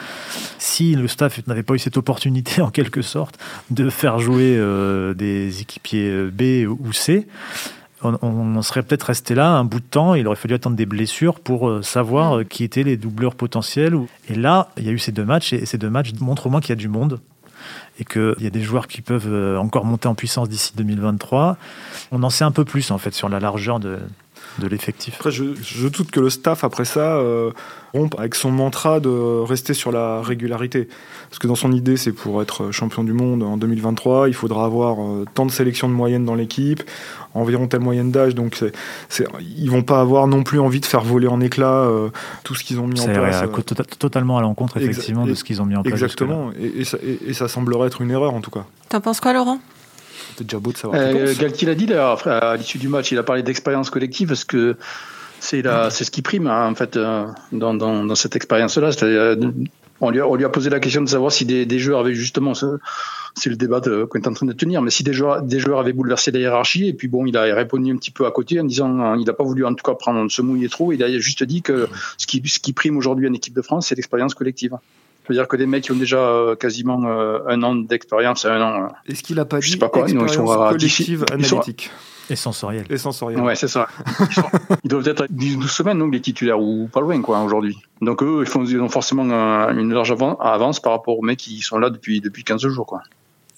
Si 0.59 0.95
le 0.95 1.09
staff 1.09 1.47
n'avait 1.47 1.62
pas 1.62 1.75
eu 1.75 1.79
cette 1.79 1.97
opportunité, 1.97 2.61
en 2.62 2.71
quelque 2.71 3.01
sorte, 3.01 3.38
de 3.71 3.88
faire 3.88 4.19
jouer 4.19 4.57
euh, 4.59 5.14
des 5.14 5.62
équipiers 5.62 6.25
B 6.31 6.69
ou 6.69 6.93
C, 6.93 7.27
on, 8.03 8.62
serait 8.62 8.83
peut-être 8.83 9.05
resté 9.05 9.35
là 9.35 9.51
un 9.51 9.64
bout 9.64 9.81
de 9.81 9.85
temps. 9.85 10.14
Il 10.14 10.27
aurait 10.27 10.37
fallu 10.37 10.55
attendre 10.55 10.77
des 10.77 10.87
blessures 10.87 11.41
pour 11.41 11.69
euh, 11.69 11.83
savoir 11.83 12.35
mm. 12.35 12.41
euh, 12.41 12.45
qui 12.45 12.64
étaient 12.64 12.83
les 12.83 12.97
doubleurs 12.97 13.35
potentiels. 13.35 13.99
Et 14.29 14.35
là, 14.35 14.69
il 14.77 14.85
y 14.85 14.88
a 14.88 14.93
eu 14.93 14.99
ces 14.99 15.12
deux 15.12 15.25
matchs 15.25 15.53
et 15.53 15.67
ces 15.67 15.79
deux 15.79 15.91
matchs 15.91 16.12
montrent 16.21 16.47
au 16.47 16.51
moins 16.51 16.61
qu'il 16.61 16.71
y 16.71 16.73
a 16.73 16.77
du 16.77 16.88
monde 16.88 17.21
et 17.98 18.04
qu'il 18.04 18.37
y 18.40 18.46
a 18.46 18.50
des 18.50 18.62
joueurs 18.62 18.87
qui 18.87 19.02
peuvent 19.02 19.33
euh, 19.33 19.59
encore 19.59 19.85
monter 19.85 20.09
en 20.09 20.14
puissance 20.14 20.48
d'ici 20.48 20.72
2023. 20.76 21.57
On 22.12 22.22
en 22.22 22.31
sait 22.31 22.44
un 22.44 22.50
peu 22.50 22.64
plus 22.64 22.90
en 22.90 22.98
fait 22.98 23.14
sur 23.14 23.28
la 23.28 23.40
largeur 23.40 23.81
de, 23.81 23.98
de 24.59 24.66
l'effectif. 24.66 25.14
Après, 25.16 25.31
je, 25.31 25.44
je, 25.61 25.88
doute 25.88 26.11
que 26.11 26.20
le 26.20 26.31
staff, 26.31 26.64
après 26.64 26.85
ça, 26.85 27.16
euh, 27.16 27.51
rompe 27.92 28.18
avec 28.18 28.35
son 28.35 28.51
mantra 28.51 29.01
de 29.01 29.09
rester 29.09 29.74
sur 29.74 29.92
la 29.92 30.20
régularité. 30.20 30.88
Parce 31.31 31.38
que 31.38 31.46
dans 31.46 31.55
son 31.55 31.72
idée, 31.72 31.96
c'est 31.96 32.12
pour 32.12 32.42
être 32.42 32.70
champion 32.70 33.05
du 33.05 33.12
monde 33.12 33.42
en 33.42 33.57
2023, 33.57 34.29
il 34.29 34.35
faudra 34.35 34.64
avoir 34.64 35.03
euh, 35.03 35.24
tant 35.35 35.46
de 35.46 35.51
sélections 35.51 35.88
de 35.88 35.94
moyenne 35.94 36.24
dans 36.24 36.35
l'équipe, 36.35 36.83
environ 37.35 37.66
telle 37.66 37.81
moyenne 37.81 38.11
d'âge. 38.11 38.35
Donc, 38.35 38.57
c'est, 38.57 38.72
c'est, 39.09 39.27
ils 39.57 39.70
vont 39.70 39.83
pas 39.83 40.01
avoir 40.01 40.27
non 40.27 40.42
plus 40.42 40.61
envie 40.61 40.81
de 40.81 40.87
faire 40.87 41.03
voler 41.03 41.29
en 41.29 41.40
éclats 41.40 41.85
euh, 41.85 42.11
tout 42.44 42.55
ce 42.55 42.64
qu'ils 42.64 42.81
ont 42.81 42.87
mis 42.87 43.01
en 43.01 43.07
place. 43.07 43.44
C'est 43.44 43.98
totalement 43.98 44.38
à 44.38 44.42
l'encontre, 44.42 44.77
effectivement, 44.79 45.27
de 45.27 45.35
ce 45.35 45.44
qu'ils 45.44 45.62
ont 45.62 45.66
mis 45.66 45.77
en 45.77 45.83
place. 45.83 45.94
Exactement. 45.94 46.51
Et, 46.59 46.81
et, 46.81 46.85
ça, 46.85 46.98
et 47.03 47.33
ça 47.33 47.48
semblerait 47.48 47.87
être 47.87 48.01
une 48.01 48.11
erreur, 48.11 48.35
en 48.35 48.40
tout 48.40 48.51
cas. 48.51 48.64
T'en 48.88 49.01
penses 49.01 49.20
quoi, 49.20 49.33
Laurent? 49.33 49.61
Déjà 50.44 50.59
beau 50.59 50.72
de 50.72 50.77
savoir. 50.77 51.01
Euh, 51.01 51.35
Galtier 51.38 51.66
l'a 51.66 51.74
dit 51.74 51.87
d'ailleurs 51.87 52.27
à 52.27 52.57
l'issue 52.57 52.79
du 52.79 52.88
match, 52.88 53.12
il 53.12 53.18
a 53.18 53.22
parlé 53.22 53.42
d'expérience 53.42 53.90
collective 53.90 54.29
parce 54.29 54.44
que 54.44 54.77
c'est 55.40 55.62
c'est 55.90 56.05
ce 56.05 56.11
qui 56.11 56.22
prime 56.22 56.46
hein, 56.46 56.68
en 56.70 56.74
fait 56.74 56.96
euh, 56.96 57.27
dans, 57.53 57.74
dans, 57.74 58.05
dans 58.05 58.14
cette 58.14 58.37
expérience-là. 58.37 58.90
Euh, 59.03 59.37
on 60.01 60.11
lui, 60.11 60.20
a, 60.20 60.29
on 60.29 60.37
lui 60.37 60.44
a 60.44 60.48
posé 60.48 60.70
la 60.70 60.79
question 60.79 61.03
de 61.03 61.09
savoir 61.09 61.33
si 61.33 61.44
des, 61.44 61.66
des 61.66 61.79
joueurs 61.81 62.01
avaient 62.01 62.14
justement, 62.14 62.53
c'est 62.55 63.51
le 63.51 63.57
débat 63.57 63.81
qu'on 63.81 64.20
est 64.20 64.29
en 64.29 64.33
train 64.33 64.46
de 64.46 64.53
tenir, 64.53 64.81
mais 64.81 64.90
si 64.90 65.03
des 65.03 65.12
joueurs, 65.12 65.42
des 65.42 65.59
joueurs 65.59 65.81
avaient 65.81 65.92
bouleversé 65.92 66.31
la 66.31 66.38
hiérarchie, 66.38 66.87
et 66.87 66.92
puis 66.92 67.09
bon, 67.09 67.27
il 67.27 67.37
a 67.37 67.42
répondu 67.42 67.92
un 67.92 67.96
petit 67.96 68.12
peu 68.12 68.24
à 68.24 68.31
côté 68.31 68.61
en 68.61 68.64
disant, 68.64 68.96
hein, 69.01 69.16
il 69.18 69.24
n'a 69.24 69.33
pas 69.33 69.42
voulu 69.42 69.64
en 69.66 69.74
tout 69.74 69.83
cas 69.83 69.94
prendre 69.94 70.31
se 70.31 70.40
mouiller 70.40 70.68
trop, 70.68 70.92
il 70.92 71.03
a 71.03 71.18
juste 71.18 71.42
dit 71.42 71.62
que 71.62 71.88
ce 72.16 72.29
qui, 72.29 72.40
ce 72.46 72.61
qui 72.61 72.72
prime 72.72 72.96
aujourd'hui 72.96 73.29
en 73.29 73.33
équipe 73.33 73.55
de 73.55 73.62
France, 73.62 73.88
c'est 73.88 73.96
l'expérience 73.96 74.35
collective 74.35 74.77
cest 75.29 75.38
à 75.38 75.43
dire 75.43 75.49
que 75.49 75.57
des 75.57 75.67
mecs 75.67 75.85
qui 75.85 75.93
ont 75.93 75.97
déjà 75.97 76.19
euh, 76.19 76.57
quasiment 76.57 77.03
euh, 77.05 77.41
un 77.49 77.62
an 77.62 77.75
d'expérience, 77.75 78.45
un 78.47 78.61
an. 78.61 78.85
Euh, 78.85 79.12
Est-ce 79.12 79.23
qu'il 79.23 79.38
a 79.38 79.45
pas 79.45 79.59
dit 79.59 79.77
pas 79.77 79.88
quoi, 79.88 80.03
expérience 80.03 80.33
ils 80.33 80.37
sont, 80.37 80.47
collective 80.47 81.25
analytique 81.31 81.91
et 82.31 82.37
sensorielle. 82.37 82.85
Et 82.91 82.99
sensorielle. 82.99 83.41
Ouais, 83.41 83.55
c'est 83.55 83.69
ça. 83.69 83.87
Ils, 84.85 84.88
doivent 84.91 85.09
être 85.09 85.27
12 85.31 85.71
semaines, 85.71 85.99
donc, 85.99 86.12
les 86.12 86.21
titulaires, 86.21 86.61
ou 86.61 86.87
pas 86.93 87.01
loin, 87.01 87.23
quoi, 87.23 87.41
aujourd'hui. 87.41 87.79
Donc, 88.03 88.23
eux, 88.23 88.43
ils, 88.43 88.47
font, 88.47 88.67
ils 88.67 88.79
ont 88.83 88.91
forcément 88.91 89.25
une 89.71 89.95
large 89.95 90.12
avance 90.12 90.79
par 90.79 90.93
rapport 90.93 91.19
aux 91.19 91.23
mecs 91.23 91.38
qui 91.38 91.61
sont 91.61 91.79
là 91.79 91.88
depuis, 91.88 92.21
depuis 92.21 92.45
15 92.45 92.67
jours, 92.67 92.85
quoi. 92.85 93.01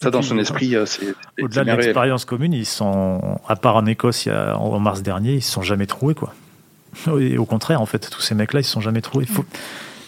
Ça, 0.00 0.10
dans 0.10 0.22
son 0.22 0.38
esprit, 0.38 0.76
c'est. 0.86 1.14
Au-delà 1.42 1.64
de 1.64 1.82
l'expérience 1.82 2.24
commune, 2.24 2.52
ils 2.52 2.64
sont, 2.64 3.40
à 3.48 3.56
part 3.56 3.74
en 3.74 3.86
Écosse, 3.86 4.26
il 4.26 4.28
y 4.28 4.32
a, 4.32 4.56
en 4.56 4.78
mars 4.78 5.02
dernier, 5.02 5.34
ils 5.34 5.42
se 5.42 5.50
sont 5.50 5.62
jamais 5.62 5.86
troués, 5.86 6.14
quoi. 6.14 6.32
Et 7.20 7.38
au 7.38 7.46
contraire, 7.46 7.80
en 7.80 7.86
fait, 7.86 8.08
tous 8.08 8.20
ces 8.20 8.36
mecs-là, 8.36 8.60
ils 8.60 8.64
se 8.64 8.70
sont 8.70 8.80
jamais 8.80 9.02
faut, 9.02 9.44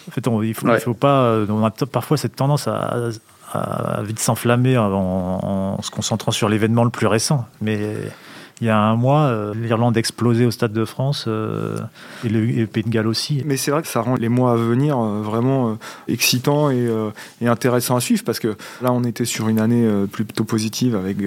en 0.07 0.11
fait, 0.11 0.27
on, 0.27 0.41
il 0.41 0.53
faut, 0.53 0.67
faut 0.79 0.93
pas. 0.93 1.23
Euh, 1.23 1.45
on 1.49 1.63
a 1.63 1.71
parfois 1.71 2.17
cette 2.17 2.35
tendance 2.35 2.67
à, 2.67 3.09
vite 4.01 4.19
s'enflammer 4.19 4.77
en, 4.77 5.79
se 5.81 5.91
concentrant 5.91 6.31
sur 6.31 6.49
l'événement 6.49 6.83
le 6.83 6.89
plus 6.89 7.07
récent. 7.07 7.45
Mais 7.61 7.79
il 8.61 8.67
y 8.67 8.69
a 8.69 8.77
un 8.77 8.95
mois, 8.95 9.23
euh, 9.23 9.53
l'Irlande 9.55 9.97
explosait 9.97 10.45
au 10.45 10.51
Stade 10.51 10.73
de 10.73 10.85
France 10.85 11.25
euh, 11.27 11.77
et, 12.23 12.29
le, 12.29 12.65
Pays 12.65 12.83
de 12.83 12.89
Galles 12.89 13.07
aussi. 13.07 13.41
Mais 13.45 13.57
c'est 13.57 13.71
vrai 13.71 13.81
que 13.81 13.87
ça 13.87 14.01
rend 14.01 14.15
les 14.15 14.29
mois 14.29 14.53
à 14.53 14.55
venir 14.55 14.97
euh, 14.97 15.21
vraiment 15.21 15.77
excitants 16.07 16.69
et, 16.69 16.87
et, 17.41 17.47
intéressants 17.47 17.95
à 17.95 18.01
suivre 18.01 18.23
parce 18.23 18.39
que 18.39 18.55
là, 18.81 18.91
on 18.91 19.03
était 19.03 19.25
sur 19.25 19.49
une 19.49 19.59
année 19.59 19.85
plutôt 20.11 20.43
positive 20.43 20.95
avec 20.95 21.17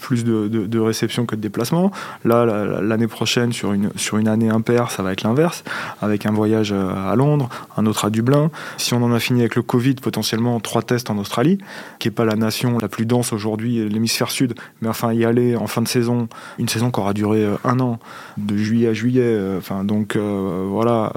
plus 0.00 0.24
de, 0.24 0.48
de, 0.48 0.66
de 0.66 0.78
réceptions 0.78 1.26
que 1.26 1.36
de 1.36 1.40
déplacements. 1.40 1.90
Là, 2.24 2.44
l'année 2.80 3.06
prochaine, 3.06 3.52
sur 3.52 3.72
une, 3.72 3.90
sur 3.96 4.18
une 4.18 4.28
année 4.28 4.48
impaire, 4.48 4.90
ça 4.90 5.02
va 5.02 5.12
être 5.12 5.22
l'inverse, 5.22 5.64
avec 6.00 6.26
un 6.26 6.32
voyage 6.32 6.72
à 6.72 7.14
Londres, 7.16 7.48
un 7.76 7.86
autre 7.86 8.04
à 8.04 8.10
Dublin. 8.10 8.50
Si 8.78 8.94
on 8.94 9.02
en 9.02 9.12
a 9.12 9.20
fini 9.20 9.40
avec 9.40 9.56
le 9.56 9.62
Covid, 9.62 9.94
potentiellement 9.96 10.58
trois 10.60 10.82
tests 10.82 11.10
en 11.10 11.18
Australie, 11.18 11.58
qui 11.98 12.08
n'est 12.08 12.14
pas 12.14 12.24
la 12.24 12.36
nation 12.36 12.78
la 12.78 12.88
plus 12.88 13.06
dense 13.06 13.32
aujourd'hui, 13.32 13.88
l'hémisphère 13.88 14.30
sud, 14.30 14.54
mais 14.80 14.88
enfin 14.88 15.12
y 15.12 15.24
aller 15.24 15.56
en 15.56 15.66
fin 15.66 15.82
de 15.82 15.88
saison 15.88 16.28
une 16.58 16.68
saison 16.68 16.90
qui 16.90 17.00
aura 17.00 17.12
duré 17.12 17.44
euh, 17.44 17.56
un 17.64 17.80
an, 17.80 17.98
de 18.36 18.56
juillet 18.56 18.88
à 18.88 18.94
juillet. 18.94 19.22
Euh, 19.22 19.58
enfin, 19.58 19.84
donc 19.84 20.16
euh, 20.16 20.66
voilà, 20.68 21.12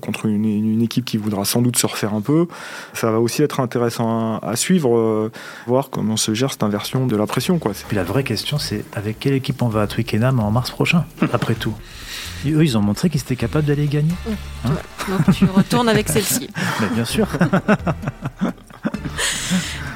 contre 0.00 0.26
une, 0.26 0.82
équipe 0.82 1.04
qui 1.04 1.16
voudra 1.16 1.44
sans 1.44 1.62
doute 1.62 1.76
se 1.76 1.86
refaire 1.86 2.14
un 2.14 2.20
peu. 2.20 2.46
Ça 2.92 3.10
va 3.10 3.20
aussi 3.20 3.42
être 3.42 3.60
intéressant 3.60 4.38
à, 4.38 4.56
suivre, 4.56 5.30
voir 5.66 5.90
comment 5.90 6.16
se 6.16 6.34
gère 6.34 6.50
cette 6.50 6.62
inversion 6.62 7.06
de 7.06 7.16
la 7.16 7.26
pression. 7.26 7.58
Quoi. 7.58 7.72
Puis 7.86 7.96
la 7.96 8.04
vraie 8.04 8.24
question, 8.24 8.58
c'est 8.58 8.84
avec 8.94 9.20
quelle 9.20 9.34
équipe 9.34 9.62
on 9.62 9.68
va 9.68 9.82
à 9.82 9.86
Twickenham 9.86 10.40
en 10.40 10.50
mars 10.50 10.70
prochain, 10.70 11.04
après 11.32 11.54
tout? 11.54 11.74
Eux, 12.46 12.64
ils 12.64 12.76
ont 12.76 12.82
montré 12.82 13.08
qu'ils 13.08 13.20
étaient 13.20 13.36
capables 13.36 13.66
d'aller 13.66 13.86
gagner. 13.86 14.14
Hein? 14.64 14.72
donc 15.08 15.34
tu 15.34 15.44
retournes 15.44 15.88
avec 15.88 16.08
celle-ci. 16.08 16.48
bien 16.94 17.04
sûr. 17.04 17.28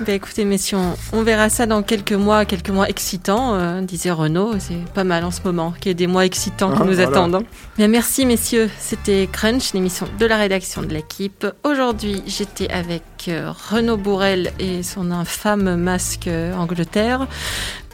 Bah 0.00 0.12
écoutez, 0.12 0.44
messieurs, 0.44 0.76
on, 1.14 1.22
verra 1.22 1.48
ça 1.48 1.64
dans 1.64 1.82
quelques 1.82 2.12
mois, 2.12 2.44
quelques 2.44 2.68
mois 2.68 2.88
excitants, 2.88 3.54
euh, 3.54 3.80
disait 3.80 4.10
Renaud. 4.10 4.52
C'est 4.58 4.84
pas 4.92 5.04
mal 5.04 5.24
en 5.24 5.30
ce 5.30 5.40
moment 5.42 5.72
qu'il 5.72 5.88
y 5.88 5.90
ait 5.92 5.94
des 5.94 6.06
mois 6.06 6.26
excitants 6.26 6.70
qui 6.72 6.82
ah, 6.82 6.84
nous 6.84 7.00
attendent. 7.00 7.36
Hein. 7.36 7.42
Bien, 7.78 7.88
merci, 7.88 8.26
messieurs. 8.26 8.68
C'était 8.78 9.26
Crunch, 9.32 9.72
l'émission 9.72 10.06
de 10.18 10.26
la 10.26 10.36
rédaction 10.36 10.82
de 10.82 10.88
l'équipe. 10.88 11.46
Aujourd'hui, 11.64 12.22
j'étais 12.26 12.68
avec 12.68 13.02
euh, 13.28 13.50
Renaud 13.70 13.96
Bourrel 13.96 14.52
et 14.58 14.82
son 14.82 15.10
infâme 15.10 15.76
masque 15.76 16.28
euh, 16.28 16.54
Angleterre. 16.54 17.26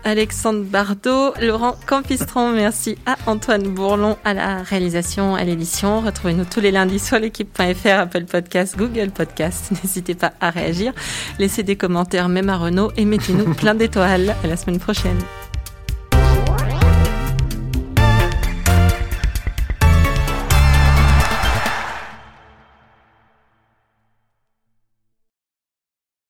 Alexandre 0.04 0.64
Bardot, 0.64 1.34
Laurent 1.40 1.76
Campistron, 1.86 2.52
merci 2.52 2.96
à 3.06 3.16
Antoine 3.26 3.62
Bourlon 3.62 4.16
à 4.24 4.34
la 4.34 4.62
réalisation, 4.62 5.34
à 5.34 5.44
l'édition. 5.44 6.00
Retrouvez-nous 6.00 6.44
tous 6.44 6.60
les 6.60 6.70
lundis 6.70 6.98
sur 6.98 7.18
l'équipe.fr, 7.18 7.88
Apple 7.88 8.24
Podcast, 8.24 8.76
Google 8.76 9.10
Podcast. 9.10 9.70
N'hésitez 9.82 10.14
pas 10.14 10.32
à 10.40 10.50
réagir, 10.50 10.92
laissez 11.38 11.62
des 11.62 11.76
commentaires 11.76 12.28
même 12.28 12.48
à 12.48 12.56
Renault 12.56 12.90
et 12.96 13.04
mettez-nous 13.04 13.54
plein 13.54 13.74
d'étoiles. 13.74 14.34
À 14.42 14.46
la 14.46 14.56
semaine 14.56 14.80
prochaine. 14.80 15.18